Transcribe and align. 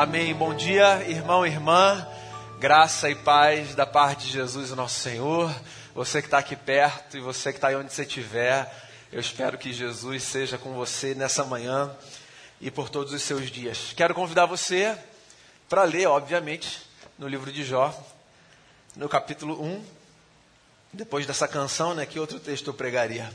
Amém. 0.00 0.32
Bom 0.32 0.54
dia, 0.54 1.02
irmão 1.10 1.44
e 1.44 1.50
irmã. 1.50 2.06
Graça 2.60 3.10
e 3.10 3.16
paz 3.16 3.74
da 3.74 3.84
parte 3.84 4.26
de 4.26 4.32
Jesus, 4.34 4.70
o 4.70 4.76
nosso 4.76 5.00
Senhor. 5.00 5.52
Você 5.92 6.22
que 6.22 6.28
está 6.28 6.38
aqui 6.38 6.54
perto 6.54 7.16
e 7.16 7.20
você 7.20 7.50
que 7.50 7.58
está 7.58 7.66
aí 7.66 7.74
onde 7.74 7.92
você 7.92 8.02
estiver, 8.02 8.72
eu 9.10 9.18
espero 9.18 9.58
que 9.58 9.72
Jesus 9.72 10.22
seja 10.22 10.56
com 10.56 10.72
você 10.72 11.16
nessa 11.16 11.44
manhã 11.44 11.90
e 12.60 12.70
por 12.70 12.88
todos 12.88 13.12
os 13.12 13.20
seus 13.24 13.50
dias. 13.50 13.92
Quero 13.96 14.14
convidar 14.14 14.46
você 14.46 14.96
para 15.68 15.82
ler, 15.82 16.06
obviamente, 16.06 16.80
no 17.18 17.26
livro 17.26 17.50
de 17.50 17.64
Jó, 17.64 17.92
no 18.94 19.08
capítulo 19.08 19.60
1. 19.60 19.84
Depois 20.92 21.26
dessa 21.26 21.48
canção, 21.48 21.92
né, 21.92 22.06
que 22.06 22.20
outro 22.20 22.38
texto 22.38 22.68
eu 22.68 22.74
pregaria? 22.74 23.28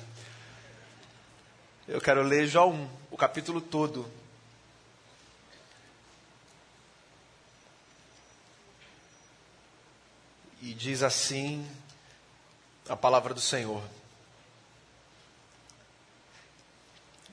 Eu 1.89 1.99
quero 1.99 2.23
ler 2.23 2.47
Jó 2.47 2.69
1, 2.69 2.87
o 3.11 3.17
capítulo 3.17 3.59
todo. 3.59 4.22
E 10.65 10.73
diz 10.73 11.03
assim 11.03 11.69
a 12.87 12.95
palavra 12.95 13.33
do 13.33 13.41
Senhor. 13.41 13.83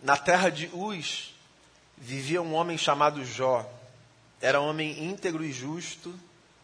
Na 0.03 0.17
terra 0.17 0.51
de 0.51 0.69
Uz 0.73 1.33
vivia 1.97 2.43
um 2.43 2.55
homem 2.55 2.77
chamado 2.77 3.25
Jó. 3.25 3.73
Era 4.41 4.61
homem 4.61 5.05
íntegro 5.05 5.45
e 5.45 5.53
justo, 5.53 6.13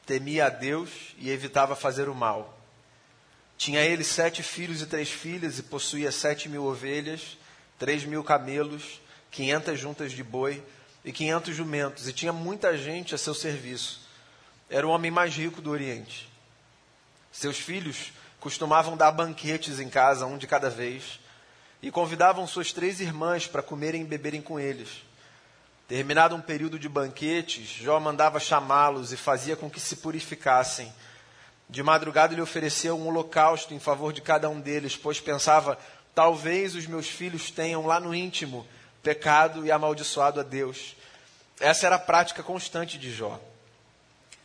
temia 0.05 0.47
a 0.47 0.49
Deus 0.49 0.91
e 1.19 1.31
evitava 1.31 1.77
fazer 1.77 2.09
o 2.09 2.15
mal. 2.17 2.59
Tinha 3.57 3.83
ele 3.83 4.03
sete 4.03 4.43
filhos 4.43 4.83
e 4.83 4.87
três 4.87 5.09
filhas 5.09 5.61
e 5.61 5.63
possuía 5.63 6.11
sete 6.11 6.49
mil 6.49 6.65
ovelhas, 6.65 7.39
três 7.79 8.05
mil 8.05 8.25
camelos, 8.25 9.01
quinhentas 9.31 9.79
juntas 9.79 10.11
de 10.11 10.25
boi 10.25 10.61
e 11.05 11.13
quinhentos 11.13 11.55
jumentos, 11.55 12.09
e 12.09 12.13
tinha 12.13 12.33
muita 12.33 12.77
gente 12.77 13.15
a 13.15 13.19
seu 13.19 13.35
serviço. 13.35 14.01
Era 14.69 14.85
o 14.85 14.91
homem 14.91 15.13
mais 15.13 15.33
rico 15.33 15.63
do 15.63 15.71
Oriente. 15.71 16.35
Seus 17.37 17.59
filhos 17.59 18.13
costumavam 18.41 18.97
dar 18.97 19.13
banquetes 19.13 19.79
em 19.79 19.91
casa, 19.91 20.25
um 20.25 20.39
de 20.39 20.47
cada 20.47 20.71
vez, 20.71 21.21
e 21.83 21.91
convidavam 21.91 22.47
suas 22.47 22.73
três 22.73 22.99
irmãs 22.99 23.47
para 23.47 23.63
comerem 23.63 24.01
e 24.01 24.07
beberem 24.07 24.41
com 24.41 24.59
eles. 24.59 25.05
Terminado 25.87 26.35
um 26.35 26.41
período 26.41 26.79
de 26.79 26.89
banquetes, 26.89 27.69
Jó 27.69 28.01
mandava 28.01 28.41
chamá-los 28.41 29.13
e 29.13 29.19
fazia 29.19 29.55
com 29.55 29.69
que 29.69 29.79
se 29.79 29.97
purificassem. 29.97 30.91
De 31.69 31.83
madrugada 31.83 32.33
ele 32.33 32.41
oferecia 32.41 32.95
um 32.95 33.07
holocausto 33.07 33.75
em 33.75 33.79
favor 33.79 34.15
de 34.15 34.23
cada 34.23 34.49
um 34.49 34.59
deles, 34.59 34.97
pois 34.97 35.21
pensava: 35.21 35.79
talvez 36.15 36.75
os 36.75 36.87
meus 36.87 37.07
filhos 37.07 37.51
tenham 37.51 37.85
lá 37.85 38.01
no 38.01 38.15
íntimo 38.15 38.67
pecado 39.03 39.67
e 39.67 39.71
amaldiçoado 39.71 40.41
a 40.41 40.43
Deus. 40.43 40.97
Essa 41.61 41.85
era 41.85 41.97
a 41.97 41.99
prática 41.99 42.43
constante 42.43 42.97
de 42.97 43.13
Jó. 43.13 43.39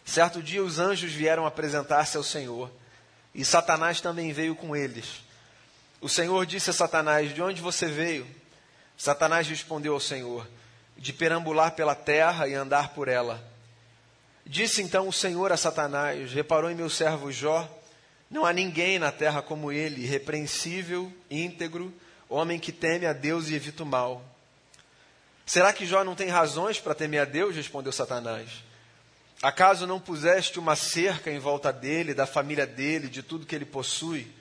Certo 0.03 0.44
dia 0.44 0.62
os 0.62 0.78
anjos 0.78 1.14
vieram 1.14 1.45
apresentar-se 1.45 2.17
ao 2.17 2.23
Senhor. 2.23 2.69
E 3.33 3.45
Satanás 3.45 4.01
também 4.01 4.33
veio 4.33 4.55
com 4.55 4.75
eles. 4.75 5.23
O 6.01 6.09
Senhor 6.09 6.45
disse 6.45 6.69
a 6.69 6.73
Satanás: 6.73 7.33
De 7.33 7.41
onde 7.41 7.61
você 7.61 7.85
veio? 7.85 8.27
Satanás 8.97 9.47
respondeu 9.47 9.93
ao 9.93 9.99
Senhor: 9.99 10.47
De 10.97 11.13
perambular 11.13 11.71
pela 11.71 11.95
terra 11.95 12.47
e 12.47 12.53
andar 12.53 12.89
por 12.89 13.07
ela. 13.07 13.41
Disse 14.45 14.81
então 14.81 15.07
o 15.07 15.13
Senhor 15.13 15.51
a 15.51 15.57
Satanás: 15.57 16.33
Reparou 16.33 16.69
em 16.69 16.75
meu 16.75 16.89
servo 16.89 17.31
Jó? 17.31 17.69
Não 18.29 18.45
há 18.45 18.53
ninguém 18.53 18.97
na 18.97 19.11
terra 19.11 19.41
como 19.41 19.71
ele, 19.71 20.03
irrepreensível, 20.03 21.11
íntegro, 21.29 21.93
homem 22.29 22.59
que 22.59 22.71
teme 22.71 23.05
a 23.05 23.13
Deus 23.13 23.49
e 23.49 23.55
evita 23.55 23.83
o 23.83 23.85
mal. 23.85 24.23
Será 25.45 25.73
que 25.73 25.85
Jó 25.85 26.03
não 26.03 26.16
tem 26.16 26.29
razões 26.29 26.79
para 26.79 26.95
temer 26.95 27.21
a 27.21 27.25
Deus? 27.25 27.55
respondeu 27.55 27.91
Satanás. 27.91 28.63
Acaso 29.42 29.88
não 29.88 30.00
puseste 30.00 30.59
uma 30.59 30.75
cerca 30.75 31.31
em 31.31 31.39
volta 31.39 31.73
dele, 31.73 32.14
da 32.14 32.28
família 32.28 32.67
dele, 32.67 33.08
de 33.08 33.23
tudo 33.23 33.45
que 33.45 33.56
ele 33.56 33.66
possui? 33.66 34.31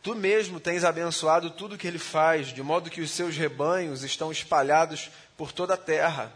Tu 0.00 0.14
mesmo 0.14 0.60
tens 0.60 0.84
abençoado 0.84 1.50
tudo 1.50 1.76
que 1.76 1.88
ele 1.88 1.98
faz, 1.98 2.48
de 2.48 2.62
modo 2.62 2.88
que 2.88 3.00
os 3.00 3.10
seus 3.10 3.36
rebanhos 3.36 4.04
estão 4.04 4.30
espalhados 4.30 5.10
por 5.36 5.50
toda 5.50 5.74
a 5.74 5.76
terra. 5.76 6.32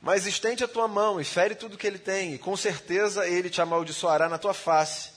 Mas 0.00 0.24
estende 0.24 0.64
a 0.64 0.68
tua 0.68 0.88
mão 0.88 1.20
e 1.20 1.24
fere 1.24 1.54
tudo 1.54 1.76
que 1.76 1.86
ele 1.86 1.98
tem, 1.98 2.32
e 2.32 2.38
com 2.38 2.56
certeza 2.56 3.28
ele 3.28 3.50
te 3.50 3.60
amaldiçoará 3.60 4.26
na 4.26 4.38
tua 4.38 4.54
face. 4.54 5.10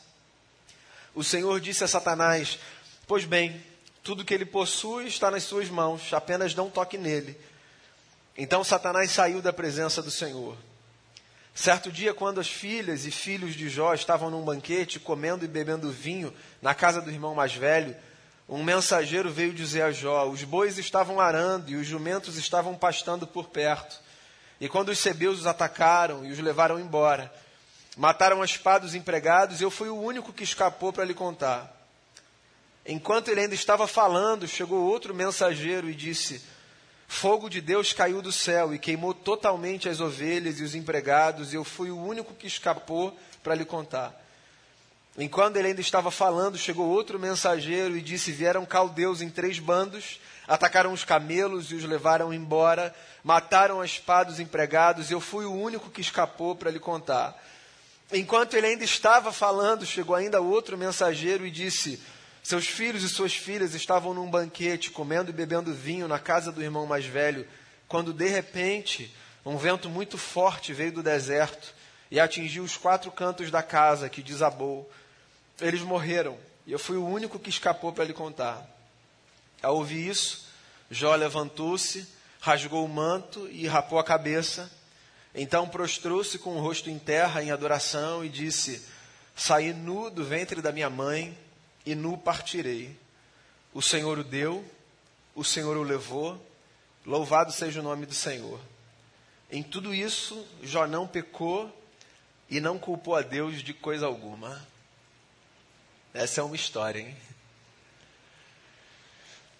O 1.15 1.23
Senhor 1.23 1.61
disse 1.61 1.85
a 1.85 1.87
Satanás: 1.87 2.59
Pois 3.07 3.23
bem, 3.23 3.63
tudo 4.03 4.25
que 4.25 4.33
ele 4.33 4.45
possui 4.45 5.07
está 5.07 5.31
nas 5.31 5.43
suas 5.43 5.69
mãos, 5.69 6.13
apenas 6.13 6.53
não 6.53 6.69
toque 6.69 6.97
nele. 6.97 7.39
Então 8.37 8.61
Satanás 8.61 9.09
saiu 9.11 9.41
da 9.41 9.53
presença 9.53 10.01
do 10.01 10.11
Senhor. 10.11 10.57
Certo 11.55 11.89
dia, 11.89 12.13
quando 12.13 12.41
as 12.41 12.49
filhas 12.49 13.05
e 13.05 13.11
filhos 13.11 13.55
de 13.55 13.69
Jó 13.69 13.93
estavam 13.93 14.29
num 14.29 14.43
banquete, 14.43 14.99
comendo 14.99 15.45
e 15.45 15.47
bebendo 15.47 15.89
vinho 15.89 16.33
na 16.61 16.75
casa 16.75 17.01
do 17.01 17.09
irmão 17.09 17.33
mais 17.33 17.55
velho, 17.55 17.95
um 18.47 18.61
mensageiro 18.61 19.31
veio 19.31 19.53
dizer 19.53 19.83
a 19.83 19.91
Jó: 19.91 20.27
Os 20.27 20.43
bois 20.43 20.77
estavam 20.77 21.21
arando 21.21 21.71
e 21.71 21.77
os 21.77 21.87
jumentos 21.87 22.35
estavam 22.35 22.75
pastando 22.75 23.25
por 23.25 23.47
perto. 23.47 24.01
E 24.59 24.67
quando 24.67 24.89
os 24.89 24.99
sebeus 24.99 25.39
os 25.39 25.47
atacaram 25.47 26.25
e 26.25 26.31
os 26.31 26.39
levaram 26.39 26.77
embora, 26.77 27.33
mataram 27.95 28.41
a 28.41 28.45
espada 28.45 28.85
os 28.85 28.93
empregados, 28.93 29.61
eu 29.61 29.71
fui 29.71 29.87
o 29.87 29.97
único 29.97 30.33
que 30.33 30.43
escapou 30.43 30.91
para 30.91 31.05
lhe 31.05 31.13
contar. 31.13 31.73
Enquanto 32.85 33.29
ele 33.29 33.39
ainda 33.39 33.55
estava 33.55 33.87
falando, 33.87 34.45
chegou 34.45 34.83
outro 34.83 35.15
mensageiro 35.15 35.89
e 35.89 35.95
disse: 35.95 36.43
Fogo 37.07 37.49
de 37.49 37.61
Deus 37.61 37.93
caiu 37.93 38.21
do 38.21 38.31
céu 38.31 38.73
e 38.73 38.79
queimou 38.79 39.13
totalmente 39.13 39.87
as 39.87 39.99
ovelhas 39.99 40.59
e 40.59 40.63
os 40.63 40.75
empregados, 40.75 41.53
e 41.53 41.55
eu 41.55 41.63
fui 41.63 41.91
o 41.91 41.99
único 41.99 42.33
que 42.33 42.47
escapou 42.47 43.17
para 43.43 43.55
lhe 43.55 43.65
contar. 43.65 44.21
Enquanto 45.17 45.55
ele 45.55 45.69
ainda 45.69 45.79
estava 45.79 46.11
falando, 46.11 46.57
chegou 46.57 46.87
outro 46.87 47.17
mensageiro 47.17 47.95
e 47.95 48.01
disse: 48.01 48.31
Vieram 48.33 48.65
caldeus 48.65 49.21
em 49.21 49.29
três 49.29 49.59
bandos, 49.59 50.19
atacaram 50.45 50.91
os 50.91 51.05
camelos 51.05 51.71
e 51.71 51.75
os 51.75 51.85
levaram 51.85 52.33
embora, 52.33 52.93
mataram 53.23 53.79
a 53.79 53.85
espada 53.85 54.31
os 54.31 54.39
empregados, 54.39 55.09
e 55.09 55.13
eu 55.13 55.21
fui 55.21 55.45
o 55.45 55.53
único 55.53 55.89
que 55.89 56.01
escapou 56.01 56.53
para 56.53 56.69
lhe 56.69 56.79
contar. 56.79 57.41
Enquanto 58.11 58.55
ele 58.55 58.67
ainda 58.67 58.83
estava 58.83 59.31
falando, 59.31 59.85
chegou 59.85 60.15
ainda 60.15 60.41
outro 60.41 60.77
mensageiro 60.77 61.45
e 61.45 61.51
disse: 61.51 62.01
seus 62.45 62.67
filhos 62.67 63.01
e 63.01 63.09
suas 63.09 63.33
filhas 63.33 63.73
estavam 63.73 64.13
num 64.13 64.29
banquete, 64.29 64.91
comendo 64.91 65.31
e 65.31 65.33
bebendo 65.33 65.73
vinho 65.73 66.07
na 66.07 66.19
casa 66.19 66.51
do 66.51 66.61
irmão 66.61 66.85
mais 66.85 67.03
velho, 67.03 67.47
quando 67.87 68.13
de 68.13 68.27
repente 68.27 69.11
um 69.43 69.57
vento 69.57 69.89
muito 69.89 70.15
forte 70.15 70.71
veio 70.71 70.91
do 70.91 71.01
deserto 71.01 71.73
e 72.11 72.19
atingiu 72.19 72.63
os 72.63 72.77
quatro 72.77 73.09
cantos 73.09 73.49
da 73.49 73.63
casa, 73.63 74.09
que 74.09 74.21
desabou. 74.21 74.87
Eles 75.59 75.81
morreram, 75.81 76.37
e 76.67 76.71
eu 76.71 76.77
fui 76.77 76.97
o 76.97 77.07
único 77.07 77.39
que 77.39 77.49
escapou 77.49 77.91
para 77.91 78.03
lhe 78.03 78.13
contar. 78.13 78.63
Ao 79.63 79.77
ouvir 79.77 80.07
isso, 80.07 80.45
Jó 80.91 81.15
levantou-se, 81.15 82.07
rasgou 82.39 82.85
o 82.85 82.87
manto 82.87 83.49
e 83.49 83.65
rapou 83.65 83.97
a 83.97 84.03
cabeça. 84.03 84.71
Então 85.33 85.67
prostrou-se 85.67 86.37
com 86.37 86.57
o 86.57 86.61
rosto 86.61 86.91
em 86.91 86.99
terra 86.99 87.41
em 87.41 87.49
adoração 87.49 88.23
e 88.23 88.29
disse: 88.29 88.85
Saí 89.35 89.73
nu 89.73 90.11
do 90.11 90.23
ventre 90.23 90.61
da 90.61 90.71
minha 90.71 90.91
mãe 90.91 91.35
e 91.85 91.93
nu 91.95 92.17
partirei. 92.17 92.97
O 93.73 93.81
Senhor 93.81 94.17
o 94.17 94.23
deu, 94.23 94.65
o 95.35 95.43
Senhor 95.43 95.77
o 95.77 95.83
levou, 95.83 96.41
louvado 97.05 97.51
seja 97.51 97.81
o 97.81 97.83
nome 97.83 98.05
do 98.05 98.13
Senhor. 98.13 98.59
Em 99.51 99.61
tudo 99.61 99.93
isso, 99.93 100.47
Jó 100.63 100.87
não 100.87 101.07
pecou 101.07 101.71
e 102.49 102.59
não 102.59 102.79
culpou 102.79 103.15
a 103.15 103.21
Deus 103.21 103.61
de 103.61 103.73
coisa 103.73 104.05
alguma. 104.05 104.65
Essa 106.13 106.41
é 106.41 106.43
uma 106.43 106.55
história, 106.55 106.99
hein? 106.99 107.15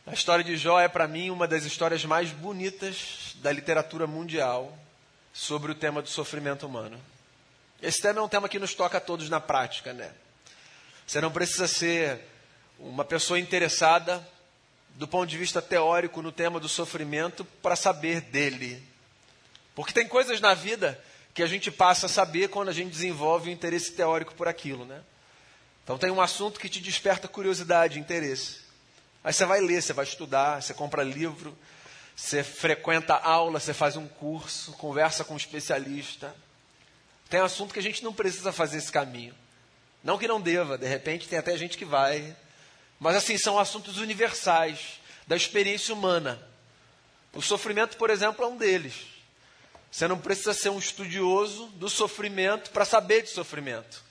A 0.08 0.14
história 0.14 0.44
de 0.44 0.56
Jó 0.56 0.80
é, 0.80 0.88
para 0.88 1.08
mim, 1.08 1.30
uma 1.30 1.48
das 1.48 1.66
histórias 1.66 2.06
mais 2.06 2.32
bonitas 2.32 3.36
da 3.36 3.52
literatura 3.52 4.06
mundial 4.06 4.78
sobre 5.34 5.72
o 5.72 5.76
tema 5.76 6.02
do 6.02 6.08
sofrimento 6.08 6.66
humano. 6.66 7.00
Esse 7.82 8.02
tema 8.02 8.20
é 8.20 8.24
um 8.24 8.30
tema 8.30 8.48
que 8.48 8.60
nos 8.60 8.74
toca 8.74 9.00
a 9.00 9.02
todos 9.02 9.30
na 9.30 9.40
prática, 9.40 9.94
né? 9.94 10.14
Você 11.06 11.22
não 11.22 11.32
precisa 11.32 11.68
ser 11.68 12.20
uma 12.80 13.06
pessoa 13.06 13.40
interessada 13.40 14.26
do 14.96 15.08
ponto 15.08 15.28
de 15.28 15.38
vista 15.38 15.62
teórico 15.62 16.22
no 16.22 16.32
tema 16.32 16.60
do 16.60 16.70
sofrimento 16.70 17.46
para 17.62 17.76
saber 17.76 18.22
dele. 18.22 18.82
Porque 19.76 19.94
tem 19.94 20.08
coisas 20.08 20.40
na 20.40 20.54
vida 20.54 21.00
que 21.34 21.44
a 21.44 21.48
gente 21.48 21.70
passa 21.70 22.06
a 22.06 22.10
saber 22.10 22.48
quando 22.48 22.70
a 22.70 22.74
gente 22.74 22.92
desenvolve 22.92 23.50
o 23.50 23.54
interesse 23.54 23.92
teórico 23.92 24.34
por 24.34 24.48
aquilo, 24.48 24.86
né? 24.86 25.02
Então 25.84 25.98
tem 25.98 26.10
um 26.10 26.22
assunto 26.22 26.60
que 26.60 26.70
te 26.70 26.80
desperta 26.80 27.28
curiosidade, 27.28 28.00
interesse. 28.00 28.62
Aí 29.24 29.34
você 29.34 29.46
vai 29.46 29.60
ler, 29.60 29.82
você 29.84 29.92
vai 29.92 30.06
estudar, 30.06 30.62
você 30.62 30.74
compra 30.74 31.04
livro, 31.04 31.56
você 32.16 32.42
frequenta 32.42 33.16
aula, 33.16 33.60
você 33.60 33.74
faz 33.74 33.98
um 33.98 34.08
curso, 34.08 34.72
conversa 34.74 35.24
com 35.24 35.34
um 35.34 35.38
especialista. 35.38 36.34
Tem 37.30 37.42
assunto 37.42 37.74
que 37.74 37.80
a 37.80 37.84
gente 37.84 38.04
não 38.04 38.14
precisa 38.14 38.52
fazer 38.52 38.78
esse 38.78 38.92
caminho. 38.92 39.36
Não 40.06 40.20
que 40.20 40.28
não 40.28 40.40
deva, 40.40 40.78
de 40.78 40.88
repente 40.88 41.28
tem 41.28 41.40
até 41.40 41.58
gente 41.58 41.80
que 41.80 41.84
vai. 41.84 42.38
Mas 43.00 43.16
assim, 43.16 43.40
são 43.40 43.58
assuntos 43.58 43.98
universais 43.98 45.02
da 45.26 45.36
experiência 45.36 45.96
humana. 45.96 46.40
O 47.34 47.42
sofrimento, 47.42 47.98
por 47.98 48.12
exemplo, 48.12 48.46
é 48.46 48.48
um 48.48 48.56
deles. 48.56 48.94
Você 49.92 50.08
não 50.08 50.20
precisa 50.20 50.54
ser 50.54 50.70
um 50.70 50.78
estudioso 50.78 51.66
do 51.70 51.90
sofrimento 51.90 52.70
para 52.70 52.86
saber 52.86 53.24
de 53.24 53.30
sofrimento. 53.30 54.04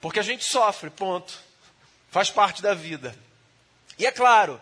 Porque 0.00 0.18
a 0.18 0.22
gente 0.22 0.42
sofre, 0.42 0.88
ponto. 0.88 1.38
Faz 2.10 2.30
parte 2.30 2.62
da 2.62 2.72
vida. 2.72 3.14
E 3.98 4.06
é 4.06 4.10
claro, 4.10 4.58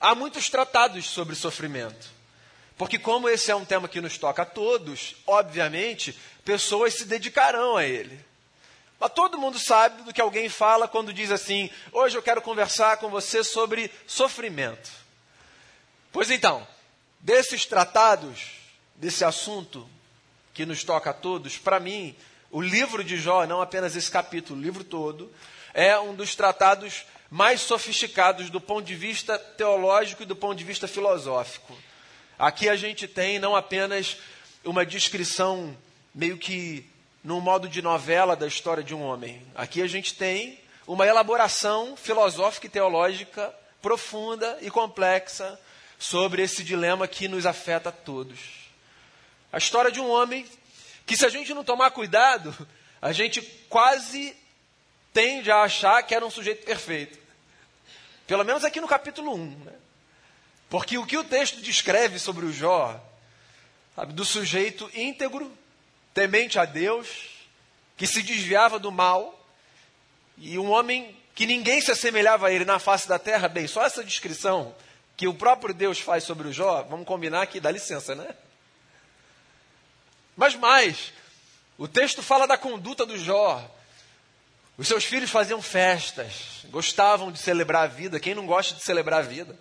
há 0.00 0.12
muitos 0.12 0.50
tratados 0.50 1.08
sobre 1.08 1.36
sofrimento. 1.36 2.10
Porque, 2.76 2.98
como 2.98 3.28
esse 3.28 3.52
é 3.52 3.54
um 3.54 3.64
tema 3.64 3.86
que 3.86 4.00
nos 4.00 4.18
toca 4.18 4.42
a 4.42 4.46
todos, 4.46 5.14
obviamente, 5.24 6.18
pessoas 6.44 6.94
se 6.94 7.04
dedicarão 7.04 7.76
a 7.76 7.84
ele. 7.84 8.28
Mas 9.00 9.12
todo 9.14 9.38
mundo 9.38 9.58
sabe 9.58 10.02
do 10.02 10.12
que 10.12 10.20
alguém 10.20 10.50
fala 10.50 10.86
quando 10.86 11.12
diz 11.12 11.30
assim: 11.30 11.70
hoje 11.90 12.18
eu 12.18 12.22
quero 12.22 12.42
conversar 12.42 12.98
com 12.98 13.08
você 13.08 13.42
sobre 13.42 13.90
sofrimento. 14.06 14.90
Pois 16.12 16.30
então, 16.30 16.66
desses 17.18 17.64
tratados, 17.64 18.58
desse 18.94 19.24
assunto 19.24 19.88
que 20.52 20.66
nos 20.66 20.84
toca 20.84 21.10
a 21.10 21.14
todos, 21.14 21.56
para 21.56 21.80
mim, 21.80 22.14
o 22.50 22.60
livro 22.60 23.02
de 23.02 23.16
Jó, 23.16 23.46
não 23.46 23.62
apenas 23.62 23.96
esse 23.96 24.10
capítulo, 24.10 24.60
o 24.60 24.62
livro 24.62 24.84
todo, 24.84 25.32
é 25.72 25.98
um 25.98 26.14
dos 26.14 26.34
tratados 26.34 27.06
mais 27.30 27.62
sofisticados 27.62 28.50
do 28.50 28.60
ponto 28.60 28.84
de 28.84 28.96
vista 28.96 29.38
teológico 29.38 30.24
e 30.24 30.26
do 30.26 30.36
ponto 30.36 30.58
de 30.58 30.64
vista 30.64 30.86
filosófico. 30.86 31.78
Aqui 32.38 32.68
a 32.68 32.76
gente 32.76 33.06
tem 33.06 33.38
não 33.38 33.54
apenas 33.54 34.18
uma 34.64 34.84
descrição 34.84 35.76
meio 36.12 36.36
que 36.36 36.89
num 37.22 37.40
modo 37.40 37.68
de 37.68 37.82
novela 37.82 38.34
da 38.34 38.46
história 38.46 38.82
de 38.82 38.94
um 38.94 39.02
homem. 39.02 39.46
Aqui 39.54 39.82
a 39.82 39.86
gente 39.86 40.14
tem 40.14 40.58
uma 40.86 41.06
elaboração 41.06 41.96
filosófica 41.96 42.66
e 42.66 42.70
teológica 42.70 43.54
profunda 43.80 44.58
e 44.60 44.70
complexa 44.70 45.58
sobre 45.98 46.42
esse 46.42 46.64
dilema 46.64 47.06
que 47.06 47.28
nos 47.28 47.46
afeta 47.46 47.90
a 47.90 47.92
todos. 47.92 48.38
A 49.52 49.58
história 49.58 49.90
de 49.90 50.00
um 50.00 50.08
homem 50.08 50.46
que, 51.06 51.16
se 51.16 51.26
a 51.26 51.28
gente 51.28 51.52
não 51.52 51.64
tomar 51.64 51.90
cuidado, 51.90 52.54
a 53.02 53.12
gente 53.12 53.42
quase 53.68 54.36
tende 55.12 55.50
a 55.50 55.62
achar 55.62 56.02
que 56.02 56.14
era 56.14 56.24
um 56.24 56.30
sujeito 56.30 56.64
perfeito. 56.64 57.18
Pelo 58.26 58.44
menos 58.44 58.64
aqui 58.64 58.80
no 58.80 58.88
capítulo 58.88 59.34
1. 59.34 59.64
Né? 59.64 59.72
Porque 60.68 60.96
o 60.96 61.04
que 61.04 61.16
o 61.16 61.24
texto 61.24 61.60
descreve 61.60 62.18
sobre 62.18 62.46
o 62.46 62.52
Jó, 62.52 62.98
sabe, 63.96 64.12
do 64.12 64.24
sujeito 64.24 64.88
íntegro, 64.94 65.52
temente 66.20 66.58
a 66.58 66.66
Deus, 66.66 67.08
que 67.96 68.06
se 68.06 68.22
desviava 68.22 68.78
do 68.78 68.92
mal, 68.92 69.42
e 70.36 70.58
um 70.58 70.70
homem 70.70 71.16
que 71.34 71.46
ninguém 71.46 71.80
se 71.80 71.90
assemelhava 71.90 72.48
a 72.48 72.52
ele 72.52 72.66
na 72.66 72.78
face 72.78 73.08
da 73.08 73.18
terra, 73.18 73.48
bem, 73.48 73.66
só 73.66 73.86
essa 73.86 74.04
descrição 74.04 74.74
que 75.16 75.26
o 75.26 75.32
próprio 75.32 75.72
Deus 75.72 75.98
faz 75.98 76.24
sobre 76.24 76.46
o 76.46 76.52
Jó, 76.52 76.82
vamos 76.82 77.06
combinar 77.06 77.40
aqui, 77.40 77.58
dá 77.58 77.70
licença, 77.70 78.14
né? 78.14 78.34
Mas 80.36 80.54
mais, 80.54 81.10
o 81.78 81.88
texto 81.88 82.22
fala 82.22 82.46
da 82.46 82.58
conduta 82.58 83.06
do 83.06 83.16
Jó. 83.16 83.66
Os 84.76 84.88
seus 84.88 85.04
filhos 85.04 85.30
faziam 85.30 85.62
festas, 85.62 86.66
gostavam 86.66 87.32
de 87.32 87.38
celebrar 87.38 87.84
a 87.84 87.86
vida. 87.86 88.20
Quem 88.20 88.34
não 88.34 88.44
gosta 88.44 88.74
de 88.74 88.82
celebrar 88.82 89.20
a 89.20 89.26
vida? 89.26 89.58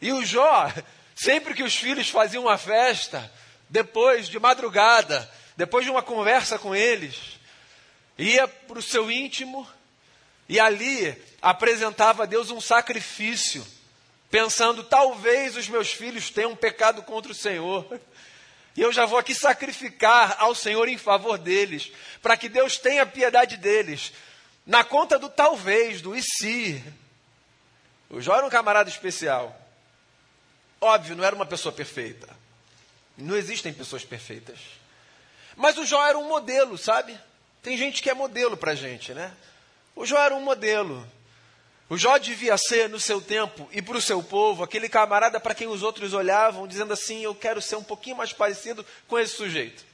E 0.00 0.12
o 0.12 0.24
Jó, 0.24 0.72
sempre 1.14 1.54
que 1.54 1.62
os 1.62 1.76
filhos 1.76 2.08
faziam 2.08 2.42
uma 2.42 2.58
festa, 2.58 3.30
depois 3.68 4.28
de 4.28 4.38
madrugada, 4.38 5.28
depois 5.56 5.84
de 5.84 5.90
uma 5.90 6.02
conversa 6.02 6.58
com 6.58 6.74
eles, 6.74 7.38
ia 8.18 8.46
para 8.48 8.78
o 8.78 8.82
seu 8.82 9.10
íntimo 9.10 9.68
e 10.48 10.58
ali 10.60 11.16
apresentava 11.40 12.24
a 12.24 12.26
Deus 12.26 12.50
um 12.50 12.60
sacrifício 12.60 13.64
pensando: 14.34 14.82
talvez 14.82 15.56
os 15.56 15.68
meus 15.68 15.92
filhos 15.92 16.28
tenham 16.28 16.56
pecado 16.56 17.02
contra 17.02 17.30
o 17.30 17.34
Senhor. 17.34 18.00
E 18.76 18.80
eu 18.80 18.92
já 18.92 19.06
vou 19.06 19.16
aqui 19.16 19.32
sacrificar 19.32 20.34
ao 20.40 20.52
Senhor 20.52 20.88
em 20.88 20.98
favor 20.98 21.38
deles, 21.38 21.92
para 22.20 22.36
que 22.36 22.48
Deus 22.48 22.76
tenha 22.76 23.06
piedade 23.06 23.56
deles. 23.56 24.12
Na 24.66 24.82
conta 24.82 25.16
do 25.16 25.28
talvez, 25.28 26.02
do 26.02 26.16
e 26.16 26.20
se. 26.20 26.82
O 28.10 28.20
Jó 28.20 28.34
era 28.34 28.44
um 28.44 28.50
camarada 28.50 28.90
especial. 28.90 29.56
Óbvio, 30.80 31.14
não 31.14 31.22
era 31.22 31.36
uma 31.36 31.46
pessoa 31.46 31.72
perfeita. 31.72 32.28
Não 33.16 33.36
existem 33.36 33.72
pessoas 33.72 34.04
perfeitas. 34.04 34.58
Mas 35.56 35.78
o 35.78 35.86
Jó 35.86 36.04
era 36.06 36.18
um 36.18 36.28
modelo, 36.28 36.76
sabe? 36.76 37.18
Tem 37.62 37.76
gente 37.76 38.02
que 38.02 38.10
é 38.10 38.14
modelo 38.14 38.56
para 38.56 38.74
gente, 38.74 39.14
né? 39.14 39.32
O 39.96 40.04
Jó 40.04 40.18
era 40.18 40.34
um 40.34 40.40
modelo. 40.40 41.06
O 41.88 41.96
Jó 41.96 42.16
devia 42.18 42.56
ser, 42.56 42.88
no 42.88 42.98
seu 42.98 43.20
tempo 43.20 43.68
e 43.70 43.80
para 43.82 43.96
o 43.96 44.02
seu 44.02 44.22
povo, 44.22 44.64
aquele 44.64 44.88
camarada 44.88 45.38
para 45.38 45.54
quem 45.54 45.68
os 45.68 45.82
outros 45.82 46.12
olhavam, 46.12 46.66
dizendo 46.66 46.92
assim: 46.92 47.22
Eu 47.22 47.34
quero 47.34 47.60
ser 47.60 47.76
um 47.76 47.84
pouquinho 47.84 48.16
mais 48.16 48.32
parecido 48.32 48.84
com 49.06 49.18
esse 49.18 49.36
sujeito. 49.36 49.84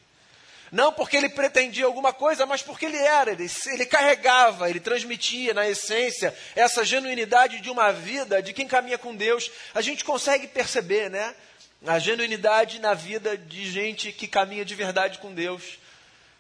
Não 0.70 0.92
porque 0.92 1.16
ele 1.16 1.28
pretendia 1.28 1.84
alguma 1.84 2.12
coisa, 2.12 2.46
mas 2.46 2.62
porque 2.62 2.86
ele 2.86 2.96
era, 2.96 3.32
ele, 3.32 3.50
ele 3.66 3.84
carregava, 3.84 4.70
ele 4.70 4.78
transmitia 4.78 5.52
na 5.52 5.68
essência 5.68 6.32
essa 6.54 6.84
genuinidade 6.84 7.60
de 7.60 7.68
uma 7.68 7.92
vida 7.92 8.40
de 8.40 8.52
quem 8.52 8.68
caminha 8.68 8.96
com 8.96 9.14
Deus. 9.14 9.50
A 9.74 9.80
gente 9.80 10.04
consegue 10.04 10.46
perceber, 10.46 11.10
né? 11.10 11.34
A 11.86 11.98
genuinidade 11.98 12.78
na 12.78 12.92
vida 12.92 13.38
de 13.38 13.70
gente 13.70 14.12
que 14.12 14.28
caminha 14.28 14.64
de 14.64 14.74
verdade 14.74 15.18
com 15.18 15.32
Deus. 15.32 15.78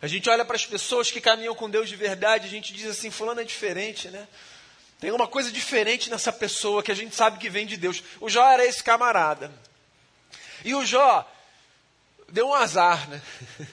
A 0.02 0.06
gente 0.06 0.28
olha 0.28 0.44
para 0.44 0.56
as 0.56 0.66
pessoas 0.66 1.10
que 1.10 1.20
caminham 1.20 1.54
com 1.54 1.68
Deus 1.68 1.88
de 1.88 1.96
verdade, 1.96 2.46
a 2.46 2.50
gente 2.50 2.72
diz 2.72 2.86
assim: 2.86 3.10
Fulano 3.10 3.40
é 3.40 3.44
diferente, 3.44 4.08
né? 4.08 4.28
Tem 4.98 5.10
uma 5.10 5.26
coisa 5.26 5.50
diferente 5.50 6.10
nessa 6.10 6.30
pessoa 6.30 6.82
que 6.82 6.92
a 6.92 6.94
gente 6.94 7.14
sabe 7.16 7.38
que 7.38 7.48
vem 7.48 7.66
de 7.66 7.78
Deus. 7.78 8.02
O 8.20 8.28
Jó 8.28 8.46
era 8.50 8.66
esse 8.66 8.84
camarada. 8.84 9.50
E 10.62 10.74
o 10.74 10.84
Jó 10.84 11.26
deu 12.28 12.48
um 12.48 12.54
azar, 12.54 13.08
né? 13.08 13.22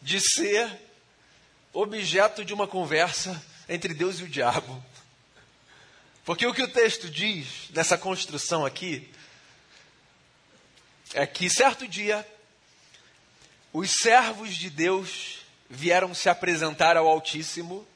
De 0.00 0.20
ser 0.20 0.70
objeto 1.72 2.44
de 2.44 2.52
uma 2.52 2.66
conversa 2.66 3.42
entre 3.68 3.94
Deus 3.94 4.20
e 4.20 4.24
o 4.24 4.28
diabo. 4.28 4.84
Porque 6.24 6.46
o 6.46 6.52
que 6.52 6.62
o 6.62 6.68
texto 6.68 7.08
diz 7.08 7.70
nessa 7.70 7.96
construção 7.96 8.66
aqui 8.66 9.10
é 11.14 11.26
que 11.26 11.48
certo 11.48 11.86
dia 11.86 12.26
os 13.72 13.90
servos 13.90 14.54
de 14.54 14.68
Deus 14.68 15.38
vieram 15.70 16.14
se 16.14 16.28
apresentar 16.28 16.96
ao 16.96 17.08
Altíssimo 17.08 17.86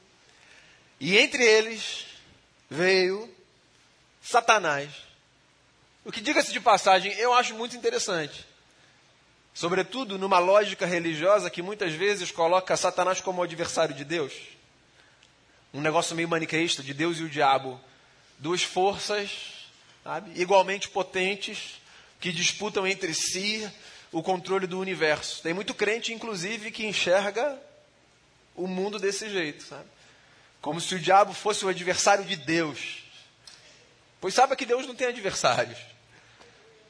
e 0.99 1.17
entre 1.17 1.43
eles 1.43 2.05
veio 2.69 3.33
Satanás. 4.21 4.89
O 6.03 6.11
que, 6.11 6.21
diga-se 6.21 6.51
de 6.51 6.59
passagem, 6.59 7.11
eu 7.13 7.33
acho 7.33 7.53
muito 7.55 7.75
interessante. 7.75 8.45
Sobretudo 9.53 10.17
numa 10.17 10.39
lógica 10.39 10.85
religiosa 10.85 11.49
que 11.49 11.61
muitas 11.61 11.93
vezes 11.93 12.31
coloca 12.31 12.77
Satanás 12.77 13.21
como 13.21 13.43
adversário 13.43 13.93
de 13.93 14.03
Deus. 14.05 14.33
Um 15.73 15.81
negócio 15.81 16.15
meio 16.15 16.27
maniqueísta 16.27 16.81
de 16.81 16.93
Deus 16.93 17.17
e 17.19 17.23
o 17.23 17.29
diabo. 17.29 17.79
Duas 18.37 18.63
forças 18.63 19.67
sabe, 20.03 20.31
igualmente 20.39 20.89
potentes 20.89 21.79
que 22.19 22.31
disputam 22.31 22.85
entre 22.85 23.13
si 23.13 23.69
o 24.11 24.21
controle 24.21 24.67
do 24.67 24.79
universo. 24.79 25.41
Tem 25.41 25.53
muito 25.53 25.73
crente, 25.73 26.13
inclusive, 26.13 26.71
que 26.71 26.85
enxerga 26.85 27.57
o 28.55 28.67
mundo 28.67 28.99
desse 28.99 29.29
jeito, 29.29 29.63
sabe? 29.63 29.87
Como 30.61 30.81
se 30.81 30.95
o 30.95 30.99
diabo 30.99 31.33
fosse 31.33 31.63
o 31.65 31.69
adversário 31.69 32.25
de 32.25 32.35
Deus. 32.35 33.03
Pois 34.19 34.33
sabe 34.33 34.55
que 34.55 34.65
Deus 34.65 34.85
não 34.85 34.95
tem 34.95 35.07
adversários. 35.07 35.77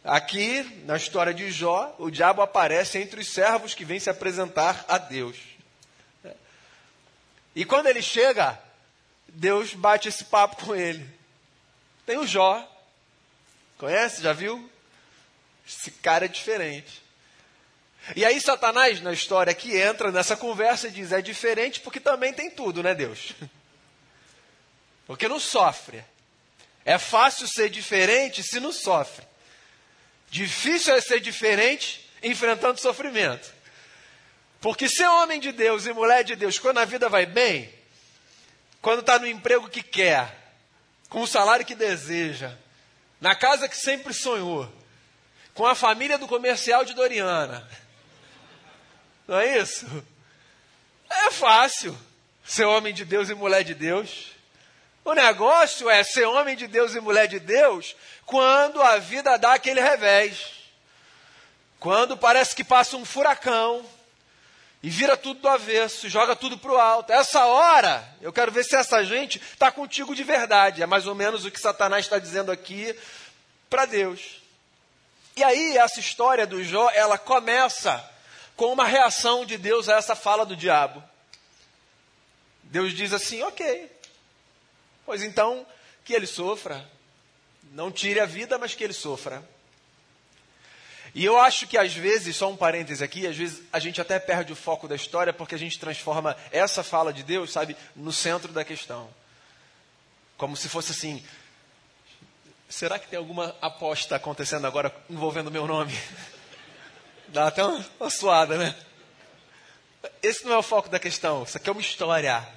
Aqui, 0.03 0.63
na 0.85 0.97
história 0.97 1.33
de 1.33 1.51
Jó, 1.51 1.95
o 1.99 2.09
diabo 2.09 2.41
aparece 2.41 2.97
entre 2.97 3.19
os 3.19 3.27
servos 3.27 3.75
que 3.75 3.85
vêm 3.85 3.99
se 3.99 4.09
apresentar 4.09 4.85
a 4.87 4.97
Deus. 4.97 5.37
E 7.55 7.65
quando 7.65 7.87
ele 7.87 8.01
chega, 8.01 8.59
Deus 9.27 9.73
bate 9.73 10.07
esse 10.07 10.23
papo 10.23 10.65
com 10.65 10.75
ele. 10.75 11.07
Tem 12.05 12.17
o 12.17 12.25
Jó. 12.25 12.65
Conhece? 13.77 14.23
Já 14.23 14.33
viu? 14.33 14.69
Esse 15.69 15.91
cara 15.91 16.25
é 16.25 16.27
diferente. 16.27 17.03
E 18.15 18.25
aí 18.25 18.41
Satanás, 18.41 18.99
na 19.01 19.13
história 19.13 19.51
aqui, 19.51 19.77
entra 19.77 20.11
nessa 20.11 20.35
conversa 20.35 20.87
e 20.87 20.91
diz: 20.91 21.11
é 21.11 21.21
diferente 21.21 21.79
porque 21.79 21.99
também 21.99 22.33
tem 22.33 22.49
tudo, 22.49 22.81
né, 22.81 22.95
Deus? 22.95 23.33
Porque 25.05 25.27
não 25.27 25.39
sofre. 25.39 26.05
É 26.85 26.99
fácil 26.99 27.47
ser 27.47 27.67
diferente 27.67 28.43
se 28.43 28.59
não 28.59 28.71
sofre. 28.71 29.25
Difícil 30.29 30.93
é 30.93 31.01
ser 31.01 31.19
diferente 31.19 32.07
enfrentando 32.21 32.79
sofrimento. 32.79 33.51
Porque 34.61 34.87
ser 34.87 35.07
homem 35.07 35.39
de 35.39 35.51
Deus 35.51 35.87
e 35.87 35.93
mulher 35.93 36.23
de 36.23 36.35
Deus, 36.35 36.59
quando 36.59 36.77
a 36.77 36.85
vida 36.85 37.09
vai 37.09 37.25
bem, 37.25 37.73
quando 38.83 38.99
está 38.99 39.17
no 39.17 39.25
emprego 39.25 39.67
que 39.67 39.81
quer, 39.81 40.53
com 41.09 41.21
o 41.21 41.27
salário 41.27 41.65
que 41.65 41.73
deseja, 41.73 42.55
na 43.19 43.33
casa 43.33 43.67
que 43.67 43.77
sempre 43.77 44.13
sonhou, 44.13 44.71
com 45.59 45.67
a 45.67 45.75
família 45.75 46.17
do 46.17 46.25
comercial 46.25 46.85
de 46.85 46.93
Doriana. 46.93 47.69
Não 49.27 49.37
é 49.37 49.57
isso? 49.59 49.85
É 51.09 51.31
fácil 51.31 51.97
ser 52.45 52.63
homem 52.63 52.93
de 52.93 53.03
Deus 53.03 53.29
e 53.29 53.33
mulher 53.33 53.65
de 53.65 53.73
Deus. 53.73 54.27
O 55.03 55.13
negócio 55.13 55.89
é 55.89 56.01
ser 56.01 56.23
homem 56.23 56.55
de 56.55 56.65
Deus 56.65 56.95
e 56.95 57.01
mulher 57.01 57.27
de 57.27 57.41
Deus 57.41 57.93
quando 58.25 58.81
a 58.81 58.99
vida 58.99 59.35
dá 59.35 59.55
aquele 59.55 59.81
revés. 59.81 60.45
Quando 61.77 62.15
parece 62.15 62.55
que 62.55 62.63
passa 62.63 62.95
um 62.95 63.03
furacão 63.03 63.85
e 64.81 64.89
vira 64.89 65.17
tudo 65.17 65.41
do 65.41 65.49
avesso, 65.49 66.07
joga 66.07 66.37
tudo 66.37 66.57
para 66.57 66.71
o 66.71 66.77
alto. 66.77 67.11
Essa 67.11 67.45
hora, 67.47 68.07
eu 68.21 68.31
quero 68.31 68.49
ver 68.49 68.63
se 68.63 68.77
essa 68.77 69.03
gente 69.03 69.41
está 69.41 69.69
contigo 69.69 70.15
de 70.15 70.23
verdade. 70.23 70.81
É 70.81 70.85
mais 70.85 71.05
ou 71.05 71.15
menos 71.15 71.43
o 71.43 71.51
que 71.51 71.59
Satanás 71.59 72.05
está 72.05 72.17
dizendo 72.17 72.49
aqui 72.49 72.97
para 73.69 73.85
Deus. 73.85 74.38
E 75.39 75.43
aí, 75.43 75.77
essa 75.77 76.01
história 76.01 76.45
do 76.45 76.61
Jó, 76.61 76.91
ela 76.93 77.17
começa 77.17 78.03
com 78.57 78.73
uma 78.73 78.83
reação 78.83 79.45
de 79.45 79.57
Deus 79.57 79.87
a 79.87 79.95
essa 79.95 80.13
fala 80.13 80.45
do 80.45 80.53
diabo. 80.53 81.01
Deus 82.63 82.91
diz 82.91 83.13
assim: 83.13 83.41
ok, 83.43 83.89
pois 85.05 85.23
então 85.23 85.65
que 86.03 86.13
ele 86.13 86.27
sofra. 86.27 86.85
Não 87.71 87.89
tire 87.89 88.19
a 88.19 88.25
vida, 88.25 88.57
mas 88.57 88.75
que 88.75 88.83
ele 88.83 88.91
sofra. 88.91 89.41
E 91.15 91.23
eu 91.23 91.39
acho 91.39 91.67
que 91.67 91.77
às 91.77 91.93
vezes, 91.93 92.35
só 92.35 92.51
um 92.51 92.57
parêntese 92.57 93.01
aqui, 93.01 93.25
às 93.25 93.37
vezes 93.37 93.61
a 93.71 93.79
gente 93.79 94.01
até 94.01 94.19
perde 94.19 94.51
o 94.51 94.57
foco 94.57 94.89
da 94.89 94.95
história 94.97 95.31
porque 95.31 95.55
a 95.55 95.57
gente 95.57 95.79
transforma 95.79 96.35
essa 96.51 96.83
fala 96.83 97.13
de 97.13 97.23
Deus, 97.23 97.53
sabe, 97.53 97.77
no 97.95 98.11
centro 98.11 98.51
da 98.51 98.65
questão. 98.65 99.09
Como 100.35 100.57
se 100.57 100.67
fosse 100.67 100.91
assim: 100.91 101.23
será 102.69 102.99
que 102.99 103.07
tem 103.07 103.17
alguma 103.17 103.55
aposta 103.59 104.15
acontecendo 104.15 104.67
agora 104.67 104.95
envolvendo 105.09 105.49
meu 105.49 105.65
nome? 105.65 105.93
Dá 107.27 107.47
até 107.47 107.63
uma, 107.63 107.85
uma 107.99 108.09
suada, 108.09 108.57
né? 108.57 108.75
Esse 110.21 110.45
não 110.45 110.53
é 110.53 110.57
o 110.57 110.63
foco 110.63 110.87
da 110.87 110.99
questão, 110.99 111.43
isso 111.43 111.57
aqui 111.57 111.67
é 111.67 111.71
uma 111.71 111.81
história. 111.81 112.47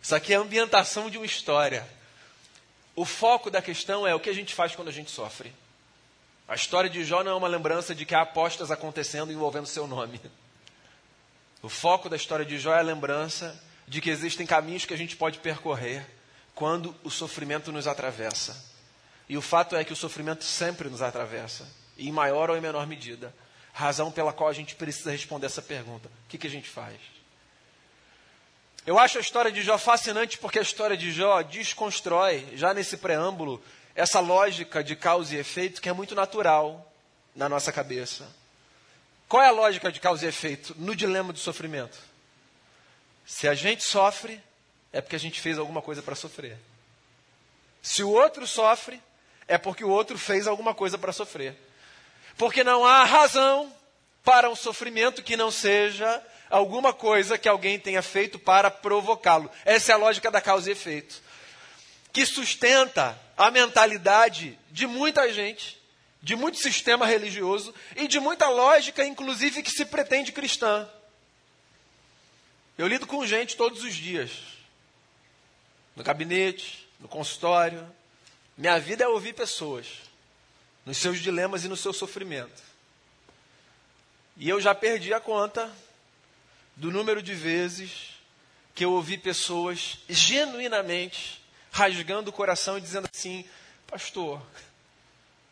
Isso 0.00 0.14
aqui 0.14 0.32
é 0.32 0.36
a 0.36 0.40
ambientação 0.40 1.10
de 1.10 1.16
uma 1.16 1.26
história. 1.26 1.88
O 2.94 3.04
foco 3.04 3.50
da 3.50 3.60
questão 3.60 4.06
é 4.06 4.14
o 4.14 4.20
que 4.20 4.30
a 4.30 4.34
gente 4.34 4.54
faz 4.54 4.76
quando 4.76 4.88
a 4.88 4.92
gente 4.92 5.10
sofre. 5.10 5.52
A 6.46 6.54
história 6.54 6.88
de 6.88 7.04
Jó 7.04 7.24
não 7.24 7.32
é 7.32 7.34
uma 7.34 7.48
lembrança 7.48 7.94
de 7.94 8.06
que 8.06 8.14
há 8.14 8.20
apostas 8.20 8.70
acontecendo 8.70 9.32
envolvendo 9.32 9.66
seu 9.66 9.86
nome. 9.86 10.20
O 11.60 11.68
foco 11.68 12.08
da 12.08 12.14
história 12.14 12.44
de 12.44 12.58
Jó 12.58 12.72
é 12.72 12.78
a 12.78 12.82
lembrança 12.82 13.60
de 13.88 14.00
que 14.00 14.10
existem 14.10 14.46
caminhos 14.46 14.84
que 14.84 14.94
a 14.94 14.96
gente 14.96 15.16
pode 15.16 15.40
percorrer 15.40 16.06
quando 16.54 16.94
o 17.02 17.10
sofrimento 17.10 17.72
nos 17.72 17.88
atravessa. 17.88 18.75
E 19.28 19.36
o 19.36 19.42
fato 19.42 19.74
é 19.76 19.84
que 19.84 19.92
o 19.92 19.96
sofrimento 19.96 20.44
sempre 20.44 20.88
nos 20.88 21.02
atravessa, 21.02 21.68
em 21.98 22.12
maior 22.12 22.50
ou 22.50 22.56
em 22.56 22.60
menor 22.60 22.86
medida. 22.86 23.34
Razão 23.72 24.10
pela 24.10 24.32
qual 24.32 24.48
a 24.48 24.52
gente 24.52 24.74
precisa 24.74 25.10
responder 25.10 25.46
essa 25.46 25.62
pergunta: 25.62 26.08
o 26.08 26.28
que, 26.28 26.38
que 26.38 26.46
a 26.46 26.50
gente 26.50 26.68
faz? 26.68 26.96
Eu 28.86 28.98
acho 28.98 29.18
a 29.18 29.20
história 29.20 29.50
de 29.50 29.62
Jó 29.62 29.76
fascinante 29.76 30.38
porque 30.38 30.60
a 30.60 30.62
história 30.62 30.96
de 30.96 31.10
Jó 31.10 31.42
desconstrói, 31.42 32.46
já 32.54 32.72
nesse 32.72 32.96
preâmbulo, 32.96 33.60
essa 33.96 34.20
lógica 34.20 34.84
de 34.84 34.94
causa 34.94 35.34
e 35.34 35.38
efeito 35.38 35.82
que 35.82 35.88
é 35.88 35.92
muito 35.92 36.14
natural 36.14 36.92
na 37.34 37.48
nossa 37.48 37.72
cabeça. 37.72 38.28
Qual 39.28 39.42
é 39.42 39.48
a 39.48 39.52
lógica 39.52 39.90
de 39.90 39.98
causa 39.98 40.24
e 40.24 40.28
efeito 40.28 40.74
no 40.78 40.94
dilema 40.94 41.32
do 41.32 41.38
sofrimento? 41.38 41.98
Se 43.26 43.48
a 43.48 43.54
gente 43.54 43.82
sofre, 43.82 44.40
é 44.92 45.00
porque 45.00 45.16
a 45.16 45.20
gente 45.20 45.40
fez 45.40 45.58
alguma 45.58 45.82
coisa 45.82 46.00
para 46.00 46.14
sofrer. 46.14 46.56
Se 47.82 48.04
o 48.04 48.10
outro 48.10 48.46
sofre, 48.46 49.02
é 49.48 49.56
porque 49.58 49.84
o 49.84 49.90
outro 49.90 50.18
fez 50.18 50.46
alguma 50.46 50.74
coisa 50.74 50.98
para 50.98 51.12
sofrer. 51.12 51.56
Porque 52.36 52.64
não 52.64 52.84
há 52.84 53.04
razão 53.04 53.72
para 54.24 54.50
um 54.50 54.56
sofrimento 54.56 55.22
que 55.22 55.36
não 55.36 55.50
seja 55.50 56.22
alguma 56.50 56.92
coisa 56.92 57.38
que 57.38 57.48
alguém 57.48 57.78
tenha 57.78 58.02
feito 58.02 58.38
para 58.38 58.70
provocá-lo. 58.70 59.50
Essa 59.64 59.92
é 59.92 59.94
a 59.94 59.98
lógica 59.98 60.30
da 60.30 60.40
causa 60.40 60.68
e 60.68 60.72
efeito 60.72 61.26
que 62.16 62.24
sustenta 62.24 63.20
a 63.36 63.50
mentalidade 63.50 64.58
de 64.70 64.86
muita 64.86 65.30
gente, 65.30 65.78
de 66.22 66.34
muito 66.34 66.56
sistema 66.56 67.04
religioso 67.04 67.74
e 67.94 68.08
de 68.08 68.18
muita 68.18 68.48
lógica, 68.48 69.04
inclusive, 69.04 69.62
que 69.62 69.70
se 69.70 69.84
pretende 69.84 70.32
cristã. 70.32 70.88
Eu 72.78 72.86
lido 72.86 73.06
com 73.06 73.26
gente 73.26 73.54
todos 73.54 73.82
os 73.82 73.94
dias, 73.94 74.30
no 75.94 76.02
gabinete, 76.02 76.88
no 76.98 77.06
consultório. 77.06 77.86
Minha 78.56 78.78
vida 78.78 79.04
é 79.04 79.08
ouvir 79.08 79.34
pessoas 79.34 79.86
nos 80.84 80.96
seus 80.96 81.20
dilemas 81.20 81.64
e 81.64 81.68
no 81.68 81.76
seu 81.76 81.92
sofrimento. 81.92 82.62
E 84.36 84.48
eu 84.48 84.60
já 84.60 84.74
perdi 84.74 85.12
a 85.12 85.20
conta 85.20 85.70
do 86.74 86.90
número 86.90 87.22
de 87.22 87.34
vezes 87.34 88.14
que 88.74 88.84
eu 88.84 88.92
ouvi 88.92 89.18
pessoas 89.18 89.98
genuinamente 90.08 91.42
rasgando 91.72 92.30
o 92.30 92.32
coração 92.32 92.78
e 92.78 92.80
dizendo 92.80 93.08
assim: 93.12 93.44
Pastor, 93.86 94.40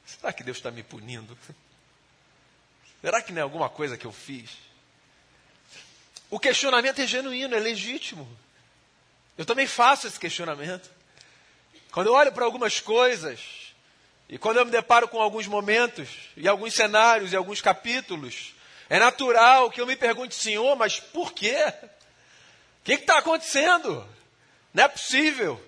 será 0.07 0.33
que 0.33 0.43
Deus 0.43 0.59
está 0.59 0.71
me 0.71 0.83
punindo? 0.83 1.37
Será 3.01 3.21
que 3.21 3.33
não 3.33 3.41
é 3.41 3.43
alguma 3.43 3.69
coisa 3.69 3.99
que 3.99 4.07
eu 4.07 4.13
fiz? 4.13 4.51
O 6.31 6.41
questionamento 6.41 7.01
é 7.01 7.07
genuíno, 7.07 7.55
é 7.55 7.61
legítimo. 7.61 8.27
Eu 9.37 9.45
também 9.45 9.67
faço 9.67 10.07
esse 10.07 10.19
questionamento. 10.19 10.91
Quando 11.95 12.09
eu 12.09 12.15
olho 12.15 12.33
para 12.33 12.45
algumas 12.45 12.81
coisas, 12.81 13.39
e 14.29 14.37
quando 14.37 14.57
eu 14.57 14.65
me 14.65 14.71
deparo 14.73 15.07
com 15.07 15.21
alguns 15.21 15.47
momentos, 15.47 16.09
e 16.37 16.49
alguns 16.49 16.75
cenários, 16.75 17.33
e 17.33 17.37
alguns 17.37 17.61
capítulos, 17.61 18.53
é 18.91 18.99
natural 18.99 19.71
que 19.71 19.81
eu 19.81 19.87
me 19.87 19.95
pergunte, 19.95 20.35
Senhor, 20.35 20.75
mas 20.75 20.99
por 20.99 21.33
quê? 21.33 21.55
O 21.55 22.83
que 22.83 22.95
está 22.95 23.19
acontecendo? 23.19 24.05
Não 24.73 24.83
é 24.83 24.89
possível. 24.89 25.65